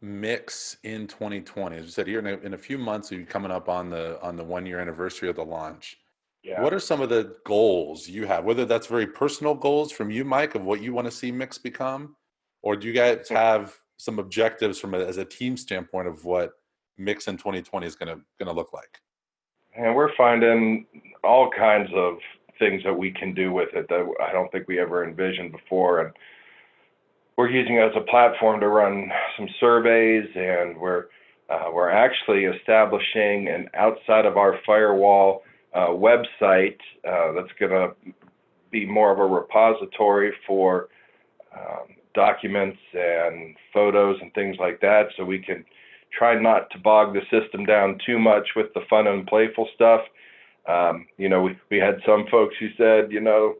mix 0.01 0.77
in 0.83 1.05
2020 1.05 1.77
as 1.77 1.85
you 1.85 1.91
said 1.91 2.07
here 2.07 2.19
in 2.19 2.25
a, 2.25 2.37
in 2.39 2.53
a 2.55 2.57
few 2.57 2.77
months 2.77 3.11
you're 3.11 3.23
coming 3.23 3.51
up 3.51 3.69
on 3.69 3.89
the 3.89 4.19
on 4.21 4.35
the 4.35 4.43
one 4.43 4.65
year 4.65 4.79
anniversary 4.79 5.29
of 5.29 5.35
the 5.35 5.45
launch. 5.45 5.97
Yeah. 6.43 6.59
what 6.63 6.73
are 6.73 6.79
some 6.79 7.01
of 7.01 7.09
the 7.09 7.35
goals 7.45 8.09
you 8.09 8.25
have? 8.25 8.45
Whether 8.45 8.65
that's 8.65 8.87
very 8.87 9.05
personal 9.05 9.53
goals 9.53 9.91
from 9.91 10.09
you 10.09 10.25
mike 10.25 10.55
of 10.55 10.63
what 10.63 10.81
you 10.81 10.91
want 10.91 11.05
to 11.05 11.11
see 11.11 11.31
mix 11.31 11.59
become? 11.59 12.15
Or 12.63 12.75
do 12.75 12.87
you 12.87 12.93
guys 12.93 13.29
have 13.29 13.77
some 13.97 14.17
objectives 14.17 14.79
from 14.79 14.95
a, 14.95 14.99
as 14.99 15.17
a 15.17 15.25
team 15.25 15.55
standpoint 15.55 16.07
of 16.07 16.25
what 16.25 16.53
mix 16.97 17.27
in 17.27 17.37
2020 17.37 17.85
is 17.85 17.95
going 17.95 18.07
to 18.07 18.23
going 18.39 18.47
to 18.47 18.53
look 18.53 18.73
like? 18.73 18.99
And 19.75 19.95
we're 19.95 20.15
finding 20.15 20.87
all 21.23 21.49
kinds 21.51 21.89
of 21.95 22.17
things 22.57 22.83
that 22.83 22.93
we 22.93 23.11
can 23.11 23.33
do 23.33 23.51
with 23.51 23.69
it 23.73 23.87
that 23.89 24.07
i 24.21 24.31
don't 24.31 24.51
think 24.51 24.67
we 24.67 24.79
ever 24.79 25.03
envisioned 25.03 25.51
before. 25.51 26.01
And 26.01 26.13
we're 27.41 27.49
using 27.49 27.77
it 27.77 27.79
as 27.79 27.93
a 27.95 28.01
platform 28.01 28.59
to 28.59 28.67
run 28.67 29.09
some 29.35 29.47
surveys, 29.59 30.29
and 30.35 30.77
we're 30.77 31.05
uh, 31.49 31.71
we're 31.73 31.89
actually 31.89 32.43
establishing 32.43 33.47
an 33.47 33.67
outside 33.73 34.27
of 34.27 34.37
our 34.37 34.59
firewall 34.63 35.41
uh, 35.73 35.87
website 35.87 36.77
uh, 37.03 37.31
that's 37.31 37.51
going 37.59 37.71
to 37.71 37.95
be 38.69 38.85
more 38.85 39.11
of 39.11 39.17
a 39.17 39.25
repository 39.25 40.31
for 40.45 40.89
um, 41.57 41.87
documents 42.13 42.77
and 42.93 43.55
photos 43.73 44.19
and 44.21 44.31
things 44.35 44.57
like 44.59 44.79
that, 44.81 45.07
so 45.17 45.25
we 45.25 45.39
can 45.39 45.65
try 46.15 46.39
not 46.39 46.69
to 46.69 46.77
bog 46.77 47.15
the 47.15 47.21
system 47.31 47.65
down 47.65 47.97
too 48.05 48.19
much 48.19 48.49
with 48.55 48.67
the 48.75 48.81
fun 48.87 49.07
and 49.07 49.25
playful 49.25 49.67
stuff. 49.73 50.01
Um, 50.69 51.07
you 51.17 51.27
know, 51.27 51.41
we, 51.41 51.57
we 51.71 51.77
had 51.79 52.01
some 52.05 52.27
folks 52.29 52.53
who 52.59 52.67
said, 52.77 53.11
you 53.11 53.19
know, 53.19 53.55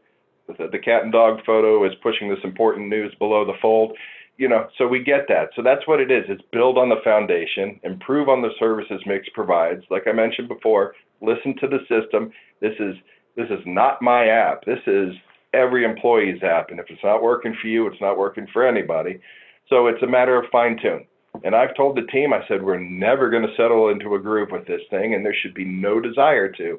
the, 0.48 0.78
cat 0.78 1.02
and 1.02 1.12
dog 1.12 1.38
photo 1.46 1.84
is 1.86 1.92
pushing 2.02 2.28
this 2.28 2.38
important 2.44 2.88
news 2.88 3.14
below 3.18 3.44
the 3.44 3.58
fold 3.60 3.96
you 4.36 4.48
know 4.48 4.66
so 4.78 4.86
we 4.86 5.02
get 5.02 5.28
that. 5.28 5.50
So 5.54 5.62
that's 5.62 5.86
what 5.86 6.00
it 6.00 6.10
is. 6.10 6.24
It's 6.28 6.42
build 6.52 6.78
on 6.78 6.88
the 6.88 7.00
foundation 7.04 7.78
improve 7.82 8.28
on 8.28 8.42
the 8.42 8.50
services 8.58 9.00
mix 9.06 9.28
provides. 9.34 9.84
Like 9.90 10.04
i 10.06 10.12
mentioned 10.12 10.48
before 10.48 10.94
listen 11.20 11.54
to 11.60 11.68
the 11.68 11.78
system. 11.88 12.32
This 12.60 12.74
is 12.80 12.96
this 13.36 13.48
is 13.50 13.60
not 13.66 14.02
my 14.02 14.26
app. 14.26 14.64
This 14.64 14.80
is 14.86 15.14
every 15.54 15.84
employee's 15.84 16.42
app. 16.42 16.70
And 16.70 16.80
if 16.80 16.86
it's 16.88 17.04
not 17.04 17.22
working 17.22 17.56
for 17.60 17.68
you 17.68 17.86
it's 17.86 18.00
not 18.00 18.18
working 18.18 18.46
for 18.52 18.66
anybody. 18.66 19.20
So 19.68 19.86
it's 19.86 20.02
a 20.02 20.06
matter 20.06 20.36
of 20.36 20.50
fine 20.50 20.78
tune. 20.80 21.06
And 21.44 21.54
i've 21.54 21.76
told 21.76 21.96
the 21.96 22.10
team 22.12 22.32
i 22.32 22.40
said 22.48 22.62
we're 22.62 22.78
never 22.78 23.30
going 23.30 23.46
to 23.46 23.56
settle 23.56 23.90
into 23.90 24.14
a 24.14 24.18
groove 24.18 24.50
with 24.50 24.66
this 24.66 24.82
thing 24.90 25.14
and 25.14 25.24
there 25.24 25.34
should 25.40 25.54
be 25.54 25.64
no 25.64 26.00
desire 26.00 26.50
to 26.52 26.78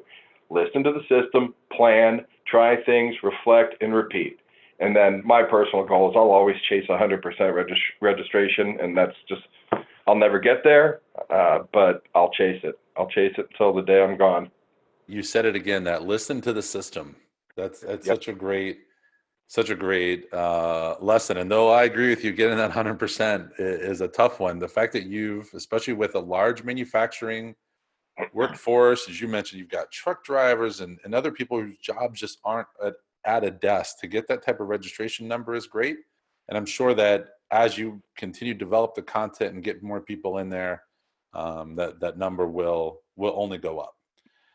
listen 0.54 0.84
to 0.84 0.92
the 0.92 1.02
system 1.02 1.54
plan 1.72 2.24
try 2.46 2.76
things, 2.84 3.14
reflect, 3.22 3.74
and 3.80 3.94
repeat. 3.94 4.38
And 4.80 4.94
then 4.94 5.22
my 5.24 5.42
personal 5.42 5.84
goal 5.84 6.10
is 6.10 6.16
I'll 6.16 6.30
always 6.30 6.56
chase 6.68 6.84
100% 6.88 7.22
regist- 7.22 7.76
registration, 8.00 8.78
and 8.80 8.96
that's 8.96 9.16
just 9.28 9.42
I'll 10.06 10.16
never 10.16 10.38
get 10.38 10.62
there, 10.64 11.00
uh, 11.30 11.60
but 11.72 12.02
I'll 12.14 12.30
chase 12.30 12.60
it. 12.62 12.78
I'll 12.96 13.08
chase 13.08 13.32
it 13.38 13.46
until 13.52 13.72
the 13.72 13.82
day 13.82 14.02
I'm 14.02 14.18
gone. 14.18 14.50
You 15.06 15.22
said 15.22 15.46
it 15.46 15.56
again. 15.56 15.84
That 15.84 16.02
listen 16.02 16.40
to 16.42 16.52
the 16.52 16.62
system. 16.62 17.16
That's 17.56 17.80
that's 17.80 18.06
yep. 18.06 18.16
such 18.16 18.28
a 18.28 18.32
great, 18.32 18.80
such 19.46 19.70
a 19.70 19.74
great 19.74 20.32
uh, 20.32 20.96
lesson. 21.00 21.38
And 21.38 21.50
though 21.50 21.70
I 21.70 21.84
agree 21.84 22.10
with 22.10 22.24
you, 22.24 22.32
getting 22.32 22.58
that 22.58 22.72
100% 22.72 23.52
is 23.58 24.00
a 24.00 24.08
tough 24.08 24.40
one. 24.40 24.58
The 24.58 24.68
fact 24.68 24.92
that 24.94 25.04
you've, 25.04 25.48
especially 25.54 25.94
with 25.94 26.14
a 26.14 26.20
large 26.20 26.64
manufacturing 26.64 27.54
workforce, 28.32 29.08
as 29.08 29.20
you 29.20 29.28
mentioned, 29.28 29.60
you've 29.60 29.68
got 29.68 29.90
truck 29.90 30.24
drivers 30.24 30.80
and, 30.80 30.98
and 31.04 31.14
other 31.14 31.30
people 31.30 31.60
whose 31.60 31.78
jobs 31.78 32.20
just 32.20 32.38
aren't 32.44 32.68
at, 32.84 32.94
at 33.24 33.44
a 33.44 33.50
desk. 33.50 33.98
To 34.00 34.06
get 34.06 34.28
that 34.28 34.44
type 34.44 34.60
of 34.60 34.68
registration 34.68 35.26
number 35.26 35.54
is 35.54 35.66
great. 35.66 35.96
And 36.48 36.56
I'm 36.56 36.66
sure 36.66 36.94
that 36.94 37.28
as 37.50 37.78
you 37.78 38.02
continue 38.16 38.54
to 38.54 38.58
develop 38.58 38.94
the 38.94 39.02
content 39.02 39.54
and 39.54 39.62
get 39.62 39.82
more 39.82 40.00
people 40.00 40.38
in 40.38 40.48
there, 40.48 40.82
um, 41.32 41.74
that 41.76 42.00
that 42.00 42.18
number 42.18 42.46
will 42.46 43.00
will 43.16 43.34
only 43.36 43.58
go 43.58 43.78
up. 43.78 43.94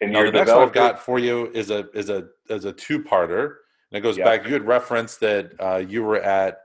And 0.02 0.14
now, 0.14 0.24
the 0.24 0.32
next 0.32 0.52
one 0.52 0.62
I've 0.62 0.74
got 0.74 1.00
for 1.00 1.20
you 1.20 1.52
is 1.54 1.72
a 1.72 1.90
is 1.92 2.10
a 2.10 2.28
is 2.50 2.66
a 2.66 2.72
two 2.72 3.04
parter, 3.04 3.56
and 3.92 3.98
it 3.98 4.02
goes 4.02 4.18
back. 4.18 4.46
You 4.46 4.54
had 4.54 4.66
referenced 4.66 5.20
that 5.22 5.54
uh, 5.60 5.84
you 5.86 6.04
were 6.04 6.22
at 6.22 6.60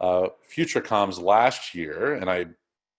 uh, 0.00 0.28
FutureComms 0.50 1.20
last 1.20 1.74
year, 1.74 2.14
and 2.14 2.30
I 2.30 2.46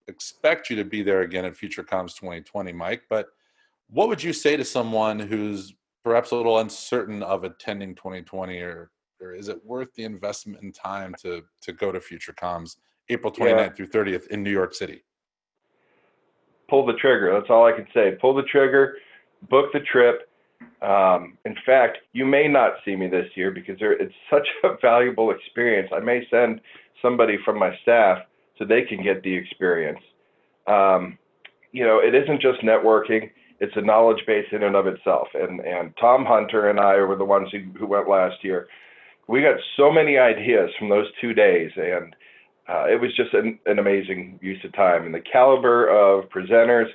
expect 0.08 0.70
you 0.70 0.76
to 0.76 0.84
be 0.84 1.02
there 1.02 1.22
again 1.22 1.44
at 1.44 1.54
FutureComms 1.54 2.16
2020, 2.16 2.72
Mike. 2.72 3.02
But 3.08 3.28
what 3.90 4.08
would 4.08 4.22
you 4.22 4.32
say 4.32 4.56
to 4.56 4.64
someone 4.64 5.18
who's 5.18 5.74
perhaps 6.04 6.30
a 6.30 6.36
little 6.36 6.58
uncertain 6.58 7.22
of 7.22 7.44
attending 7.44 7.94
2020, 7.94 8.58
or 8.60 8.90
or 9.20 9.34
is 9.34 9.48
it 9.48 9.64
worth 9.64 9.94
the 9.94 10.04
investment 10.04 10.62
in 10.62 10.72
time 10.72 11.14
to 11.22 11.42
to 11.60 11.72
go 11.72 11.92
to 11.92 12.00
FutureComms 12.00 12.76
April 13.08 13.32
29th 13.32 13.56
yeah. 13.56 13.68
through 13.70 13.88
30th 13.88 14.26
in 14.28 14.42
New 14.42 14.50
York 14.50 14.74
City? 14.74 15.04
Pull 16.68 16.86
the 16.86 16.94
trigger. 16.94 17.32
That's 17.32 17.50
all 17.50 17.66
I 17.66 17.72
can 17.72 17.86
say. 17.94 18.16
Pull 18.20 18.34
the 18.34 18.42
trigger. 18.44 18.96
Book 19.50 19.72
the 19.72 19.80
trip. 19.80 20.28
Um, 20.80 21.36
in 21.44 21.56
fact, 21.66 21.98
you 22.12 22.24
may 22.24 22.48
not 22.48 22.74
see 22.84 22.96
me 22.96 23.08
this 23.08 23.26
year 23.34 23.50
because 23.50 23.78
there, 23.78 23.92
it's 23.92 24.14
such 24.30 24.46
a 24.64 24.76
valuable 24.82 25.30
experience. 25.30 25.90
I 25.94 26.00
may 26.00 26.26
send 26.30 26.60
somebody 27.00 27.36
from 27.44 27.58
my 27.58 27.76
staff 27.82 28.18
so 28.58 28.64
they 28.64 28.82
can 28.82 29.02
get 29.02 29.22
the 29.22 29.34
experience. 29.34 30.00
Um, 30.66 31.18
you 31.72 31.84
know, 31.84 31.98
it 31.98 32.14
isn't 32.14 32.40
just 32.40 32.60
networking; 32.60 33.30
it's 33.60 33.76
a 33.76 33.80
knowledge 33.80 34.24
base 34.26 34.46
in 34.52 34.62
and 34.62 34.76
of 34.76 34.86
itself. 34.86 35.28
And 35.34 35.60
and 35.60 35.92
Tom 36.00 36.24
Hunter 36.24 36.68
and 36.70 36.78
I 36.80 36.96
were 36.96 37.16
the 37.16 37.24
ones 37.24 37.48
who, 37.52 37.60
who 37.78 37.86
went 37.86 38.08
last 38.08 38.42
year. 38.42 38.68
We 39.28 39.40
got 39.40 39.56
so 39.76 39.90
many 39.90 40.18
ideas 40.18 40.70
from 40.78 40.88
those 40.88 41.06
two 41.20 41.32
days, 41.32 41.70
and 41.76 42.14
uh, 42.68 42.86
it 42.88 43.00
was 43.00 43.14
just 43.16 43.34
an, 43.34 43.58
an 43.66 43.78
amazing 43.78 44.38
use 44.42 44.58
of 44.64 44.72
time. 44.74 45.04
And 45.04 45.14
the 45.14 45.20
caliber 45.20 45.88
of 45.88 46.28
presenters 46.28 46.88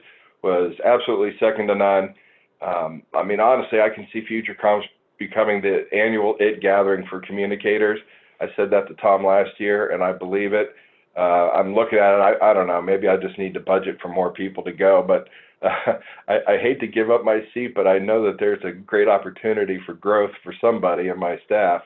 was 0.44 0.74
absolutely 0.86 1.38
second 1.40 1.68
to 1.68 1.76
none. 1.76 2.14
Um, 2.62 3.04
I 3.14 3.24
mean, 3.24 3.40
honestly, 3.40 3.80
I 3.80 3.90
can 3.90 4.08
see 4.12 4.22
FutureComms 4.30 4.84
becoming 5.20 5.62
the 5.62 5.86
annual 5.94 6.36
IT 6.40 6.62
gathering 6.62 7.06
for 7.10 7.20
communicators. 7.20 8.00
I 8.40 8.48
said 8.56 8.70
that 8.72 8.88
to 8.88 8.94
Tom 8.96 9.26
last 9.26 9.52
year, 9.60 9.92
and 9.92 10.04
I 10.04 10.14
believe 10.14 10.54
it. 10.54 10.76
Uh, 11.18 11.50
I'm 11.50 11.74
looking 11.74 11.98
at 11.98 12.14
it. 12.14 12.38
I, 12.42 12.52
I 12.52 12.54
don't 12.54 12.68
know. 12.68 12.82
Maybe 12.82 13.08
I 13.08 13.18
just 13.18 13.40
need 13.40 13.54
to 13.56 13.60
budget 13.60 13.98
for 14.02 14.10
more 14.10 14.32
people 14.32 14.64
to 14.64 14.72
go. 14.72 15.04
But 15.06 15.28
uh, 15.68 15.98
I, 16.28 16.54
I 16.54 16.58
hate 16.58 16.80
to 16.82 16.88
give 16.88 17.10
up 17.10 17.24
my 17.24 17.42
seat, 17.54 17.74
but 17.74 17.88
I 17.88 17.98
know 17.98 18.24
that 18.26 18.40
there's 18.40 18.64
a 18.64 18.72
great 18.72 19.08
opportunity 19.08 19.80
for 19.86 19.94
growth 19.94 20.32
for 20.44 20.54
somebody 20.62 21.08
in 21.08 21.20
my 21.20 21.40
staff. 21.46 21.82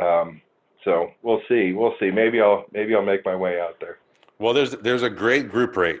Um, 0.00 0.40
so 0.84 1.10
we'll 1.22 1.42
see. 1.48 1.72
We'll 1.72 1.94
see. 2.00 2.10
Maybe 2.10 2.40
I'll 2.40 2.64
maybe 2.72 2.94
I'll 2.94 3.04
make 3.04 3.24
my 3.24 3.36
way 3.36 3.60
out 3.60 3.76
there. 3.80 3.98
Well, 4.38 4.52
there's 4.52 4.72
there's 4.72 5.02
a 5.02 5.10
great 5.10 5.50
group 5.50 5.76
rate, 5.76 6.00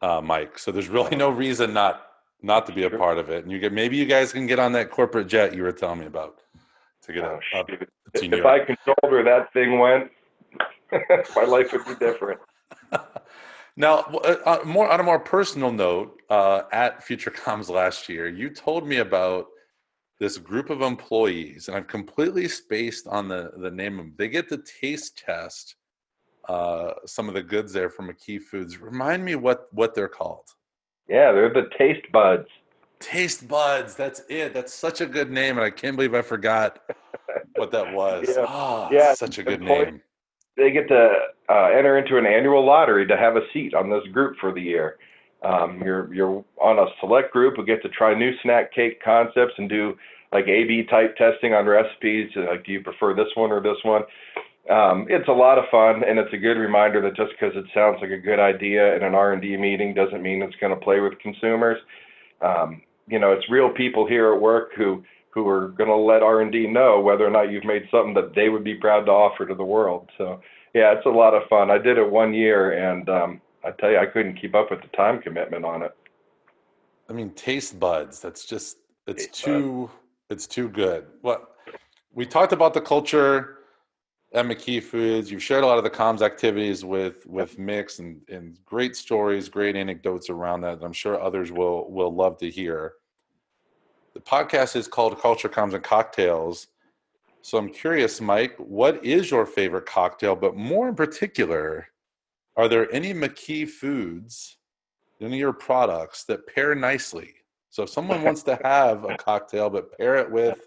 uh, 0.00 0.20
Mike. 0.20 0.58
So 0.58 0.72
there's 0.72 0.88
really 0.88 1.16
no 1.16 1.30
reason 1.30 1.72
not 1.72 2.06
not 2.42 2.66
to 2.66 2.72
be 2.72 2.84
a 2.84 2.90
part 2.90 3.18
of 3.18 3.30
it. 3.30 3.44
And 3.44 3.52
you 3.52 3.58
get 3.58 3.72
maybe 3.72 3.96
you 3.96 4.06
guys 4.06 4.32
can 4.32 4.46
get 4.46 4.58
on 4.58 4.72
that 4.72 4.90
corporate 4.90 5.28
jet 5.28 5.54
you 5.54 5.62
were 5.62 5.72
telling 5.72 6.00
me 6.00 6.06
about 6.06 6.38
to 7.02 7.12
get 7.12 7.24
oh, 7.24 7.40
up, 7.54 7.68
up 7.68 7.70
if, 7.70 7.88
if 8.14 8.46
I 8.46 8.58
controlled 8.58 9.10
where 9.10 9.24
that 9.24 9.52
thing 9.52 9.78
went, 9.78 10.10
my 11.36 11.44
life 11.44 11.72
would 11.72 11.86
be 11.86 12.04
different. 12.04 12.40
now, 13.76 13.98
uh, 13.98 14.36
uh, 14.44 14.58
more 14.64 14.90
on 14.90 15.00
a 15.00 15.02
more 15.02 15.18
personal 15.18 15.72
note, 15.72 16.20
uh, 16.30 16.62
at 16.72 17.04
FutureComms 17.04 17.68
last 17.68 18.08
year, 18.08 18.28
you 18.28 18.50
told 18.50 18.86
me 18.86 18.98
about 18.98 19.46
this 20.18 20.38
group 20.38 20.70
of 20.70 20.82
employees, 20.82 21.68
and 21.68 21.76
I've 21.76 21.88
completely 21.88 22.48
spaced 22.48 23.06
on 23.06 23.28
the 23.28 23.52
the 23.56 23.70
name 23.70 23.98
of 23.98 24.06
them. 24.06 24.14
They 24.16 24.28
get 24.28 24.48
to 24.50 24.62
taste 24.80 25.18
test 25.18 25.76
uh, 26.48 26.92
some 27.06 27.28
of 27.28 27.34
the 27.34 27.42
goods 27.42 27.72
there 27.72 27.90
from 27.90 28.08
McKee 28.08 28.40
Foods. 28.40 28.78
Remind 28.78 29.24
me 29.24 29.34
what 29.34 29.68
what 29.72 29.94
they're 29.94 30.08
called. 30.08 30.46
Yeah, 31.08 31.32
they're 31.32 31.52
the 31.52 31.68
taste 31.78 32.10
buds. 32.12 32.46
Taste 33.00 33.48
buds. 33.48 33.94
That's 33.96 34.22
it. 34.28 34.54
That's 34.54 34.72
such 34.72 35.00
a 35.00 35.06
good 35.06 35.30
name, 35.30 35.56
and 35.56 35.64
I 35.64 35.70
can't 35.70 35.96
believe 35.96 36.14
I 36.14 36.22
forgot 36.22 36.78
what 37.56 37.70
that 37.72 37.92
was. 37.92 38.28
yeah, 38.28 38.46
oh, 38.48 38.88
yeah 38.90 39.14
such 39.14 39.38
a 39.38 39.42
good 39.42 39.60
name. 39.60 40.00
They 40.56 40.70
get 40.70 40.88
to 40.88 41.12
uh, 41.48 41.68
enter 41.76 41.98
into 41.98 42.18
an 42.18 42.26
annual 42.26 42.64
lottery 42.64 43.06
to 43.06 43.16
have 43.16 43.36
a 43.36 43.46
seat 43.52 43.74
on 43.74 43.90
this 43.90 44.04
group 44.12 44.36
for 44.40 44.52
the 44.52 44.60
year. 44.60 44.98
Um, 45.42 45.82
you're 45.84 46.12
you're 46.14 46.44
on 46.60 46.78
a 46.78 46.86
select 47.00 47.32
group 47.32 47.56
who 47.56 47.64
get 47.64 47.82
to 47.82 47.88
try 47.88 48.14
new 48.14 48.32
snack 48.42 48.72
cake 48.72 49.02
concepts 49.02 49.54
and 49.58 49.68
do 49.68 49.94
like 50.32 50.46
A/B 50.46 50.84
type 50.88 51.16
testing 51.16 51.52
on 51.52 51.66
recipes. 51.66 52.30
Like, 52.36 52.64
do 52.64 52.72
you 52.72 52.82
prefer 52.82 53.14
this 53.14 53.28
one 53.34 53.50
or 53.50 53.60
this 53.60 53.78
one? 53.82 54.02
um, 54.70 55.06
it's 55.08 55.28
a 55.28 55.32
lot 55.32 55.58
of 55.58 55.64
fun 55.70 56.02
and 56.06 56.18
it's 56.18 56.32
a 56.32 56.36
good 56.36 56.54
reminder 56.54 57.00
that 57.02 57.16
just 57.16 57.32
because 57.32 57.56
it 57.56 57.64
sounds 57.74 57.98
like 58.00 58.10
a 58.10 58.18
good 58.18 58.38
idea 58.38 58.94
in 58.94 59.02
an 59.02 59.14
r&d 59.14 59.56
meeting 59.56 59.92
doesn't 59.92 60.22
mean 60.22 60.40
it's 60.42 60.54
going 60.56 60.72
to 60.72 60.84
play 60.84 61.00
with 61.00 61.18
consumers 61.18 61.78
um, 62.42 62.80
you 63.08 63.18
know 63.18 63.32
it's 63.32 63.50
real 63.50 63.70
people 63.70 64.06
here 64.06 64.32
at 64.32 64.40
work 64.40 64.70
who 64.76 65.02
who 65.32 65.48
are 65.48 65.68
going 65.68 65.88
to 65.88 65.96
let 65.96 66.22
r&d 66.22 66.66
know 66.68 67.00
whether 67.00 67.26
or 67.26 67.30
not 67.30 67.50
you've 67.50 67.64
made 67.64 67.88
something 67.90 68.14
that 68.14 68.34
they 68.34 68.48
would 68.48 68.64
be 68.64 68.74
proud 68.74 69.04
to 69.06 69.12
offer 69.12 69.46
to 69.46 69.54
the 69.54 69.64
world 69.64 70.08
so 70.18 70.40
yeah 70.74 70.92
it's 70.92 71.06
a 71.06 71.10
lot 71.10 71.34
of 71.34 71.42
fun 71.48 71.70
i 71.70 71.78
did 71.78 71.98
it 71.98 72.10
one 72.10 72.32
year 72.32 72.90
and 72.90 73.08
um, 73.08 73.40
i 73.64 73.70
tell 73.72 73.90
you 73.90 73.98
i 73.98 74.06
couldn't 74.06 74.40
keep 74.40 74.54
up 74.54 74.70
with 74.70 74.80
the 74.80 74.88
time 74.96 75.20
commitment 75.20 75.64
on 75.64 75.82
it 75.82 75.96
i 77.08 77.12
mean 77.12 77.30
taste 77.30 77.78
buds 77.78 78.20
that's 78.20 78.44
just 78.44 78.78
it's 79.06 79.26
taste 79.26 79.44
too 79.44 79.82
buds. 79.82 79.92
it's 80.30 80.46
too 80.46 80.68
good 80.68 81.06
what 81.20 81.56
we 82.14 82.26
talked 82.26 82.52
about 82.52 82.74
the 82.74 82.80
culture 82.80 83.58
at 84.34 84.46
McKee 84.46 84.82
Foods. 84.82 85.30
You've 85.30 85.42
shared 85.42 85.64
a 85.64 85.66
lot 85.66 85.78
of 85.78 85.84
the 85.84 85.90
comms 85.90 86.22
activities 86.22 86.84
with 86.84 87.26
with 87.26 87.58
Mix 87.58 87.98
and, 87.98 88.20
and 88.28 88.58
great 88.64 88.96
stories, 88.96 89.48
great 89.48 89.76
anecdotes 89.76 90.30
around 90.30 90.62
that. 90.62 90.80
that 90.80 90.86
I'm 90.86 90.92
sure 90.92 91.20
others 91.20 91.52
will 91.52 91.90
will 91.90 92.14
love 92.14 92.38
to 92.38 92.50
hear. 92.50 92.94
The 94.14 94.20
podcast 94.20 94.76
is 94.76 94.88
called 94.88 95.18
Culture 95.20 95.48
Comms 95.48 95.74
and 95.74 95.82
Cocktails. 95.82 96.68
So 97.40 97.58
I'm 97.58 97.70
curious, 97.70 98.20
Mike, 98.20 98.54
what 98.58 99.04
is 99.04 99.30
your 99.30 99.46
favorite 99.46 99.86
cocktail? 99.86 100.36
But 100.36 100.56
more 100.56 100.88
in 100.88 100.94
particular, 100.94 101.88
are 102.56 102.68
there 102.68 102.92
any 102.92 103.14
McKee 103.14 103.68
Foods, 103.68 104.58
any 105.20 105.34
of 105.34 105.40
your 105.40 105.52
products 105.52 106.24
that 106.24 106.46
pair 106.46 106.74
nicely? 106.74 107.34
So 107.70 107.84
if 107.84 107.88
someone 107.88 108.22
wants 108.24 108.42
to 108.44 108.58
have 108.62 109.04
a 109.04 109.16
cocktail 109.16 109.70
but 109.70 109.96
pair 109.96 110.16
it 110.16 110.30
with 110.30 110.58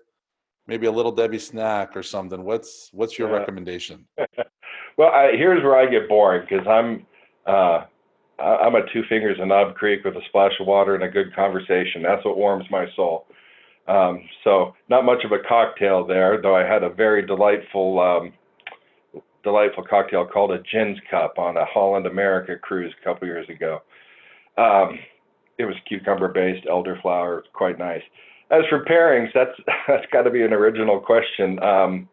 maybe 0.67 0.87
a 0.87 0.91
little 0.91 1.11
Debbie 1.11 1.39
snack 1.39 1.95
or 1.95 2.03
something. 2.03 2.43
What's 2.43 2.89
what's 2.91 3.17
your 3.17 3.29
yeah. 3.29 3.37
recommendation? 3.37 4.05
well, 4.97 5.09
I, 5.09 5.31
here's 5.35 5.63
where 5.63 5.77
I 5.77 5.85
get 5.85 6.09
boring 6.09 6.45
because 6.49 6.65
I'm 6.67 7.05
uh, 7.45 7.85
I'm 8.39 8.75
a 8.75 8.81
two 8.91 9.03
fingers 9.07 9.37
in 9.41 9.47
Knob 9.47 9.75
Creek 9.75 10.03
with 10.03 10.15
a 10.15 10.21
splash 10.27 10.51
of 10.59 10.67
water 10.67 10.95
and 10.95 11.03
a 11.03 11.09
good 11.09 11.35
conversation. 11.35 12.01
That's 12.03 12.25
what 12.25 12.37
warms 12.37 12.65
my 12.69 12.85
soul. 12.95 13.25
Um, 13.87 14.27
so 14.43 14.73
not 14.89 15.05
much 15.05 15.23
of 15.23 15.31
a 15.31 15.39
cocktail 15.47 16.05
there, 16.05 16.41
though 16.41 16.55
I 16.55 16.65
had 16.65 16.83
a 16.83 16.89
very 16.89 17.25
delightful 17.25 17.99
um, 17.99 18.33
delightful 19.43 19.83
cocktail 19.87 20.25
called 20.25 20.51
a 20.51 20.61
Gin's 20.63 20.97
Cup 21.09 21.37
on 21.37 21.55
a 21.55 21.65
Holland 21.65 22.07
America 22.07 22.55
cruise 22.57 22.93
a 22.99 23.03
couple 23.03 23.27
years 23.27 23.47
ago. 23.47 23.81
Um, 24.57 24.99
it 25.57 25.65
was 25.65 25.75
cucumber 25.87 26.27
based, 26.27 26.65
elderflower, 26.65 27.41
quite 27.53 27.77
nice. 27.77 28.01
As 28.51 28.63
for 28.69 28.83
pairings, 28.83 29.29
that's 29.33 29.57
that's 29.87 30.05
got 30.11 30.23
to 30.23 30.31
be 30.31 30.43
an 30.43 30.51
original 30.51 30.99
question. 30.99 31.61
Um, 31.63 32.09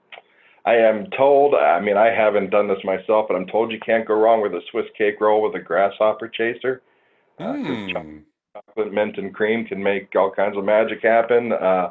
I 0.64 0.74
am 0.74 1.10
told. 1.16 1.54
I 1.54 1.80
mean, 1.80 1.96
I 1.96 2.06
haven't 2.06 2.50
done 2.50 2.68
this 2.68 2.82
myself, 2.84 3.26
but 3.28 3.36
I'm 3.36 3.46
told 3.46 3.72
you 3.72 3.80
can't 3.80 4.06
go 4.06 4.14
wrong 4.14 4.42
with 4.42 4.52
a 4.52 4.60
Swiss 4.70 4.86
cake 4.96 5.20
roll 5.20 5.42
with 5.42 5.54
a 5.54 5.64
grasshopper 5.64 6.28
chaser. 6.28 6.82
Mm. 7.40 7.96
Uh, 7.96 8.60
chocolate, 8.60 8.92
mint, 8.92 9.18
and 9.18 9.34
cream 9.34 9.64
can 9.64 9.82
make 9.82 10.14
all 10.14 10.30
kinds 10.30 10.56
of 10.56 10.64
magic 10.64 11.02
happen. 11.02 11.52
Uh, 11.52 11.90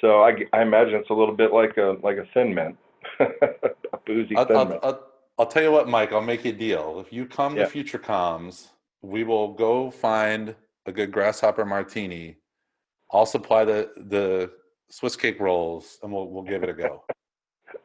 so 0.00 0.22
I, 0.22 0.36
I 0.52 0.62
imagine 0.62 0.94
it's 0.94 1.10
a 1.10 1.14
little 1.14 1.36
bit 1.36 1.52
like 1.52 1.76
a 1.76 1.96
like 2.02 2.16
a 2.16 2.26
thin 2.34 2.54
mint, 2.54 2.76
a 3.20 3.98
boozy 4.06 4.36
I'll, 4.36 4.46
thin 4.46 4.56
I'll, 4.56 4.64
mint. 4.66 4.80
I'll, 4.82 5.06
I'll, 5.38 5.46
tell 5.46 5.62
you 5.62 5.72
what, 5.72 5.88
Mike. 5.88 6.12
I'll 6.12 6.20
make 6.20 6.44
you 6.44 6.50
a 6.50 6.54
deal. 6.54 7.02
If 7.04 7.12
you 7.12 7.26
come 7.26 7.56
yeah. 7.56 7.66
to 7.66 7.70
FutureComms, 7.84 8.68
we 9.02 9.24
will 9.24 9.52
go 9.52 9.90
find 9.90 10.54
a 10.86 10.92
good 10.92 11.12
grasshopper 11.12 11.64
martini 11.64 12.40
I'll 13.12 13.26
supply 13.26 13.64
the 13.64 13.90
the 13.96 14.50
Swiss 14.90 15.16
cake 15.16 15.40
rolls, 15.40 15.98
and 16.02 16.12
we'll 16.12 16.28
we'll 16.28 16.44
give 16.44 16.62
it 16.62 16.68
a 16.68 16.72
go. 16.72 17.04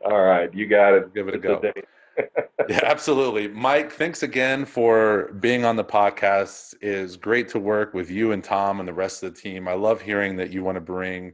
All 0.04 0.22
right, 0.22 0.54
you 0.54 0.68
got 0.68 0.94
it. 0.94 1.14
Give 1.14 1.28
it 1.28 1.36
a 1.36 1.38
go. 1.38 1.62
yeah, 2.70 2.80
absolutely. 2.84 3.48
Mike, 3.48 3.92
thanks 3.92 4.24
again 4.24 4.66
for 4.66 5.34
being 5.40 5.66
on 5.66 5.76
the 5.76 5.84
podcast. 5.84 6.74
It 6.76 6.90
is 6.90 7.18
great 7.18 7.50
to 7.50 7.60
work 7.60 7.94
with 7.94 8.10
you 8.10 8.32
and 8.32 8.44
Tom 8.44 8.80
and 8.80 8.88
the 8.88 8.94
rest 8.94 9.24
of 9.24 9.34
the 9.34 9.42
team. 9.42 9.68
I 9.68 9.74
love 9.74 10.02
hearing 10.02 10.38
that 10.38 10.52
you 10.52 10.64
want 10.64 10.76
to 10.76 10.82
bring 10.82 11.34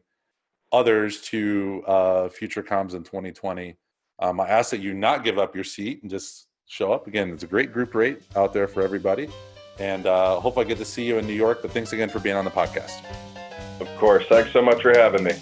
others 0.71 1.21
to 1.21 1.83
uh, 1.87 2.29
FutureComms 2.29 2.93
in 2.93 3.03
2020. 3.03 3.75
Um, 4.19 4.39
I 4.39 4.47
ask 4.47 4.71
that 4.71 4.79
you 4.79 4.93
not 4.93 5.23
give 5.23 5.37
up 5.37 5.55
your 5.55 5.63
seat 5.63 6.01
and 6.01 6.09
just 6.09 6.47
show 6.67 6.93
up. 6.93 7.07
Again, 7.07 7.31
it's 7.31 7.43
a 7.43 7.47
great 7.47 7.73
group 7.73 7.93
rate 7.93 8.21
out 8.35 8.53
there 8.53 8.67
for 8.67 8.81
everybody. 8.81 9.27
And 9.79 10.05
uh, 10.05 10.39
hope 10.39 10.57
I 10.57 10.63
get 10.63 10.77
to 10.77 10.85
see 10.85 11.03
you 11.05 11.17
in 11.17 11.25
New 11.25 11.33
York. 11.33 11.61
But 11.61 11.71
thanks 11.71 11.93
again 11.93 12.09
for 12.09 12.19
being 12.19 12.35
on 12.35 12.45
the 12.45 12.51
podcast. 12.51 13.03
Of 13.79 13.87
course. 13.97 14.25
Thanks 14.29 14.51
so 14.51 14.61
much 14.61 14.81
for 14.81 14.91
having 14.91 15.23
me. 15.23 15.33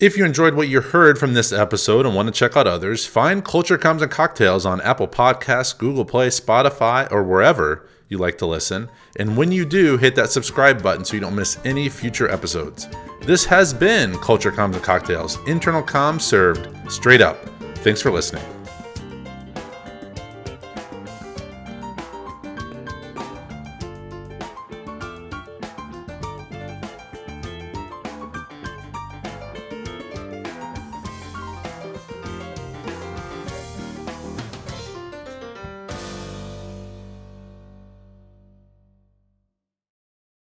If 0.00 0.16
you 0.16 0.24
enjoyed 0.24 0.54
what 0.54 0.68
you 0.68 0.80
heard 0.80 1.18
from 1.18 1.34
this 1.34 1.50
episode 1.52 2.06
and 2.06 2.14
want 2.14 2.28
to 2.28 2.32
check 2.32 2.56
out 2.56 2.68
others, 2.68 3.04
find 3.04 3.44
Culture 3.44 3.76
Comms 3.76 4.00
and 4.00 4.08
Cocktails 4.08 4.64
on 4.64 4.80
Apple 4.82 5.08
Podcasts, 5.08 5.76
Google 5.76 6.04
Play, 6.04 6.28
Spotify, 6.28 7.10
or 7.10 7.24
wherever 7.24 7.84
you 8.08 8.16
like 8.16 8.38
to 8.38 8.46
listen. 8.46 8.88
And 9.16 9.36
when 9.36 9.50
you 9.50 9.64
do, 9.64 9.96
hit 9.96 10.14
that 10.14 10.30
subscribe 10.30 10.84
button 10.84 11.04
so 11.04 11.14
you 11.14 11.20
don't 11.20 11.34
miss 11.34 11.58
any 11.64 11.88
future 11.88 12.30
episodes. 12.30 12.86
This 13.22 13.44
has 13.46 13.74
been 13.74 14.16
Culture 14.18 14.52
Comms 14.52 14.74
and 14.74 14.84
Cocktails, 14.84 15.36
internal 15.48 15.82
comms 15.82 16.20
served 16.20 16.68
straight 16.88 17.20
up. 17.20 17.36
Thanks 17.78 18.00
for 18.00 18.12
listening. 18.12 18.44